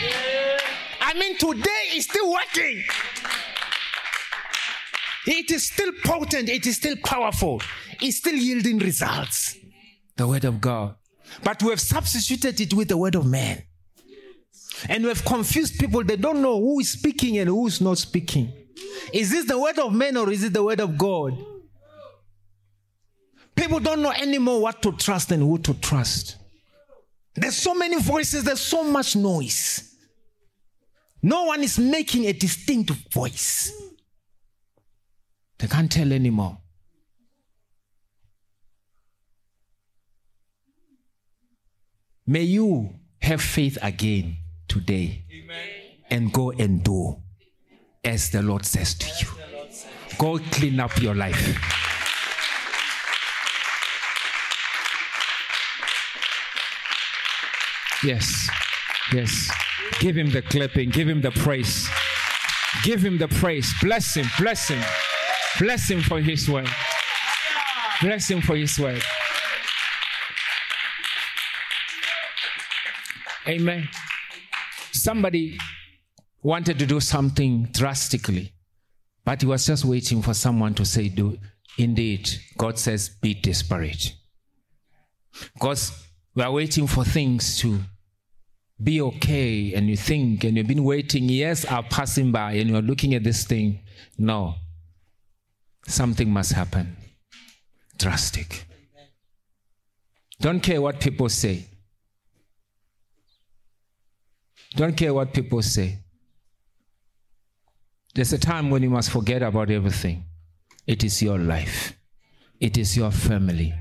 I 1.00 1.14
mean, 1.14 1.38
today 1.38 1.94
is 1.94 2.04
still 2.04 2.32
working. 2.32 2.82
It 5.26 5.50
is 5.52 5.68
still 5.68 5.92
potent, 6.04 6.48
it 6.48 6.66
is 6.66 6.76
still 6.76 6.96
powerful, 7.04 7.62
it's 8.00 8.16
still 8.16 8.34
yielding 8.34 8.78
results. 8.78 9.56
The 10.16 10.26
word 10.26 10.44
of 10.44 10.60
God. 10.60 10.96
But 11.44 11.62
we 11.62 11.70
have 11.70 11.80
substituted 11.80 12.60
it 12.60 12.74
with 12.74 12.88
the 12.88 12.96
word 12.96 13.14
of 13.14 13.24
man. 13.24 13.62
And 14.89 15.05
we 15.05 15.09
have 15.09 15.24
confused 15.24 15.78
people. 15.78 16.05
They 16.05 16.16
don't 16.16 16.43
know 16.43 16.59
who 16.59 16.81
is 16.81 16.91
speaking 16.91 17.39
and 17.39 17.49
who 17.49 17.66
is 17.66 17.81
not 17.81 17.99
speaking. 17.99 18.53
Is 19.12 19.31
this 19.31 19.47
the 19.47 19.59
word 19.59 19.78
of 19.78 19.93
men 19.93 20.16
or 20.16 20.31
is 20.31 20.45
it 20.45 20.53
the 20.53 20.62
word 20.62 20.81
of 20.81 20.97
God? 20.97 21.37
People 23.55 23.81
don't 23.81 24.01
know 24.01 24.12
anymore 24.12 24.61
what 24.62 24.81
to 24.83 24.93
trust 24.93 25.33
and 25.33 25.43
who 25.43 25.59
to 25.59 25.74
trust. 25.74 26.37
There's 27.35 27.57
so 27.57 27.74
many 27.74 28.01
voices, 28.01 28.45
there's 28.45 28.61
so 28.61 28.85
much 28.85 29.16
noise. 29.16 29.97
No 31.22 31.45
one 31.45 31.62
is 31.62 31.78
making 31.78 32.24
a 32.26 32.33
distinct 32.33 32.91
voice. 33.12 33.72
They 35.59 35.66
can't 35.66 35.93
tell 35.93 36.11
anymore. 36.11 36.59
May 42.26 42.45
you 42.45 42.95
have 43.20 43.43
faith 43.43 43.76
again 43.83 44.37
today 44.70 45.24
and 46.10 46.32
go 46.32 46.52
and 46.52 46.82
do 46.82 47.16
as 48.04 48.30
the 48.30 48.40
Lord 48.40 48.64
says 48.64 48.94
to 48.94 49.06
you. 49.20 49.30
Go 50.16 50.38
clean 50.50 50.80
up 50.80 50.96
your 51.02 51.14
life. 51.14 51.58
Yes. 58.02 58.48
Yes. 59.12 59.50
Give 59.98 60.16
him 60.16 60.30
the 60.30 60.40
clapping. 60.40 60.90
Give 60.90 61.08
him 61.08 61.20
the 61.20 61.32
praise. 61.32 61.88
Give 62.84 63.04
him 63.04 63.18
the 63.18 63.28
praise. 63.28 63.72
Bless 63.82 64.14
him. 64.14 64.26
Bless 64.38 64.68
him. 64.68 64.82
Bless 65.58 65.90
him 65.90 66.00
for 66.00 66.20
his 66.20 66.48
word. 66.48 66.68
Bless 68.00 68.30
him 68.30 68.40
for 68.40 68.56
his 68.56 68.78
word. 68.78 69.02
Amen. 73.46 73.88
Somebody 75.03 75.57
wanted 76.42 76.78
to 76.78 76.84
do 76.84 77.01
something 77.01 77.70
drastically, 77.72 78.53
but 79.24 79.40
he 79.40 79.46
was 79.46 79.64
just 79.64 79.86
waiting 79.86 80.20
for 80.20 80.34
someone 80.34 80.74
to 80.74 80.84
say, 80.84 81.09
Do 81.09 81.38
indeed, 81.78 82.28
God 82.59 82.78
says, 82.78 83.09
be 83.09 83.32
desperate. 83.32 84.14
Because 85.55 86.07
we 86.34 86.42
are 86.42 86.53
waiting 86.53 86.86
for 86.86 87.03
things 87.03 87.57
to 87.61 87.80
be 88.82 89.01
okay, 89.01 89.72
and 89.72 89.88
you 89.88 89.96
think, 89.96 90.44
and 90.44 90.59
you've 90.59 90.66
been 90.66 90.84
waiting, 90.84 91.30
years 91.30 91.64
are 91.64 91.82
passing 91.82 92.30
by, 92.30 92.53
and 92.53 92.68
you're 92.68 92.82
looking 92.82 93.14
at 93.14 93.24
this 93.24 93.44
thing. 93.44 93.80
No. 94.18 94.57
Something 95.86 96.30
must 96.30 96.53
happen. 96.53 96.94
Drastic. 97.96 98.66
Don't 100.42 100.61
care 100.61 100.82
what 100.82 101.01
people 101.01 101.30
say. 101.30 101.70
Don't 104.76 104.96
care 104.96 105.12
what 105.12 105.32
people 105.32 105.62
say. 105.62 105.98
There's 108.14 108.32
a 108.32 108.38
time 108.38 108.70
when 108.70 108.82
you 108.82 108.90
must 108.90 109.10
forget 109.10 109.42
about 109.42 109.70
everything. 109.70 110.24
It 110.86 111.04
is 111.04 111.22
your 111.22 111.38
life, 111.38 111.94
it 112.58 112.76
is 112.76 112.96
your 112.96 113.10
family, 113.10 113.72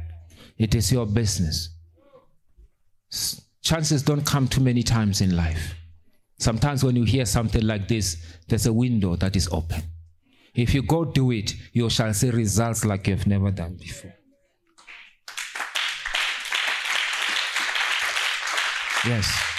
it 0.57 0.75
is 0.75 0.91
your 0.91 1.05
business. 1.05 1.69
Chances 3.61 4.03
don't 4.03 4.25
come 4.25 4.47
too 4.47 4.61
many 4.61 4.83
times 4.83 5.21
in 5.21 5.35
life. 5.35 5.75
Sometimes 6.37 6.83
when 6.83 6.95
you 6.95 7.03
hear 7.03 7.25
something 7.25 7.65
like 7.65 7.87
this, 7.87 8.17
there's 8.47 8.65
a 8.65 8.73
window 8.73 9.15
that 9.15 9.35
is 9.35 9.49
open. 9.51 9.81
If 10.53 10.73
you 10.73 10.83
go 10.83 11.05
do 11.05 11.31
it, 11.31 11.53
you 11.73 11.89
shall 11.89 12.13
see 12.13 12.29
results 12.29 12.85
like 12.85 13.07
you've 13.07 13.27
never 13.27 13.51
done 13.51 13.75
before. 13.75 14.13
Yes. 19.05 19.58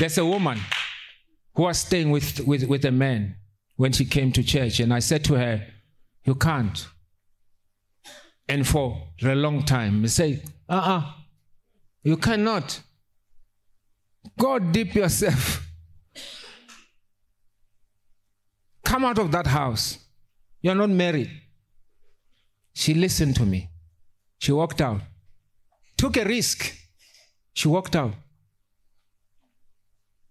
There's 0.00 0.16
a 0.16 0.24
woman 0.24 0.58
who 1.54 1.64
was 1.64 1.80
staying 1.80 2.10
with, 2.10 2.40
with, 2.46 2.64
with 2.64 2.86
a 2.86 2.90
man 2.90 3.36
when 3.76 3.92
she 3.92 4.06
came 4.06 4.32
to 4.32 4.42
church, 4.42 4.80
and 4.80 4.94
I 4.94 5.00
said 5.00 5.22
to 5.24 5.34
her, 5.34 5.66
You 6.24 6.36
can't. 6.36 6.86
And 8.48 8.66
for 8.66 9.08
a 9.22 9.34
long 9.34 9.62
time, 9.62 10.00
he 10.00 10.08
said, 10.08 10.42
Uh 10.66 10.72
uh 10.72 11.12
you 12.02 12.16
cannot. 12.16 12.80
Go 14.38 14.58
deep 14.58 14.94
yourself. 14.94 15.68
Come 18.82 19.04
out 19.04 19.18
of 19.18 19.30
that 19.32 19.48
house. 19.48 19.98
You're 20.62 20.76
not 20.76 20.88
married. 20.88 21.30
She 22.72 22.94
listened 22.94 23.36
to 23.36 23.44
me. 23.44 23.68
She 24.38 24.50
walked 24.50 24.80
out. 24.80 25.02
Took 25.98 26.16
a 26.16 26.24
risk. 26.24 26.74
She 27.52 27.68
walked 27.68 27.94
out. 27.94 28.14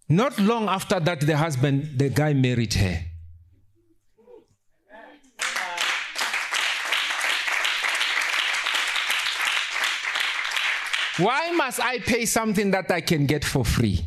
Not 0.10 0.39
long 0.39 0.68
after 0.68 0.99
that, 0.99 1.22
the 1.22 1.38
husband, 1.38 1.99
the 1.99 2.10
guy 2.10 2.34
married 2.34 2.74
her. 2.74 2.99
Why 11.20 11.51
must 11.51 11.80
I 11.80 11.99
pay 11.99 12.26
something 12.26 12.72
that 12.72 12.89
I 12.89 13.01
can 13.01 13.28
get 13.28 13.45
for 13.45 13.64
free? 13.64 13.99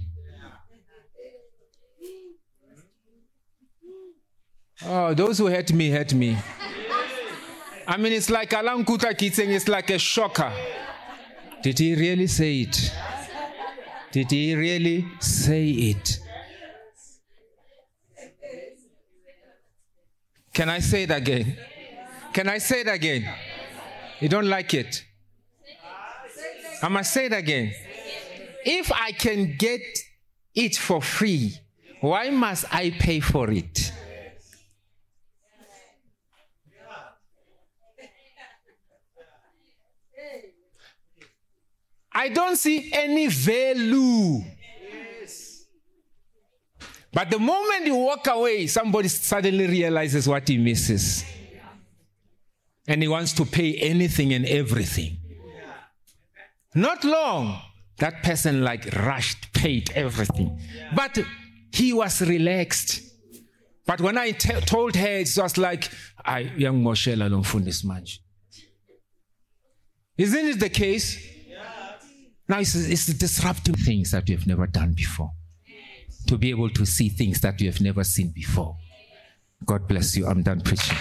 Oh, 4.84 5.14
those 5.14 5.38
who 5.38 5.46
hurt 5.46 5.72
me, 5.72 5.90
hurt 5.90 6.14
me. 6.14 6.36
I 7.86 7.96
mean, 7.96 8.12
it's 8.12 8.30
like 8.30 8.52
Alan 8.52 8.84
Kuta 8.84 9.16
saying 9.32 9.50
it's 9.50 9.68
like 9.68 9.90
a 9.90 9.98
shocker. 9.98 10.52
Did 11.62 11.78
he 11.78 11.94
really 11.94 12.26
say 12.26 12.62
it? 12.62 12.92
Did 14.12 14.30
he 14.30 14.54
really 14.54 15.06
say 15.20 15.68
it? 15.70 16.18
Can 20.52 20.68
I 20.68 20.80
say 20.80 21.04
it 21.04 21.10
again? 21.10 21.56
Can 22.32 22.48
I 22.48 22.58
say 22.58 22.82
it 22.82 22.88
again? 22.88 23.26
You 24.20 24.28
don't 24.28 24.48
like 24.48 24.74
it? 24.74 25.02
I 26.82 26.88
must 26.88 27.12
say 27.12 27.26
it 27.26 27.32
again. 27.32 27.72
If 28.64 28.92
I 28.92 29.12
can 29.12 29.56
get 29.56 29.80
it 30.54 30.76
for 30.76 31.00
free, 31.00 31.58
why 32.00 32.28
must 32.30 32.66
I 32.72 32.90
pay 32.90 33.20
for 33.20 33.50
it? 33.50 33.91
I 42.22 42.28
don't 42.28 42.54
see 42.54 42.88
any 42.92 43.26
value. 43.26 44.44
But 47.12 47.30
the 47.30 47.38
moment 47.40 47.84
you 47.84 47.96
walk 47.96 48.28
away, 48.28 48.68
somebody 48.68 49.08
suddenly 49.08 49.66
realizes 49.66 50.28
what 50.28 50.46
he 50.46 50.56
misses. 50.56 51.24
And 52.86 53.02
he 53.02 53.08
wants 53.08 53.32
to 53.32 53.44
pay 53.44 53.74
anything 53.74 54.32
and 54.34 54.46
everything. 54.46 55.16
Not 56.76 57.02
long, 57.02 57.60
that 57.98 58.22
person 58.22 58.62
like 58.62 58.86
rushed, 58.94 59.52
paid 59.52 59.90
everything. 59.96 60.60
But 60.94 61.18
he 61.72 61.92
was 61.92 62.22
relaxed. 62.22 63.02
But 63.84 64.00
when 64.00 64.16
I 64.16 64.30
told 64.30 64.94
her, 64.94 65.18
it 65.18 65.28
was 65.36 65.58
like, 65.58 65.90
I 66.24 66.38
young 66.56 66.84
Moshe 66.84 67.12
Lalomfundis 67.16 67.84
Manj. 67.84 68.18
Isn't 70.16 70.46
it 70.46 70.60
the 70.60 70.68
case? 70.68 71.31
Now 72.52 72.58
it's, 72.58 72.74
it's 72.74 73.06
disrupting 73.06 73.76
things 73.76 74.10
that 74.10 74.28
you 74.28 74.36
have 74.36 74.46
never 74.46 74.66
done 74.66 74.92
before. 74.92 75.32
To 76.26 76.36
be 76.36 76.50
able 76.50 76.68
to 76.68 76.84
see 76.84 77.08
things 77.08 77.40
that 77.40 77.58
you 77.62 77.70
have 77.70 77.80
never 77.80 78.04
seen 78.04 78.28
before. 78.28 78.76
God 79.64 79.88
bless 79.88 80.14
you. 80.18 80.26
I'm 80.26 80.42
done 80.42 80.60
preaching. 80.60 80.98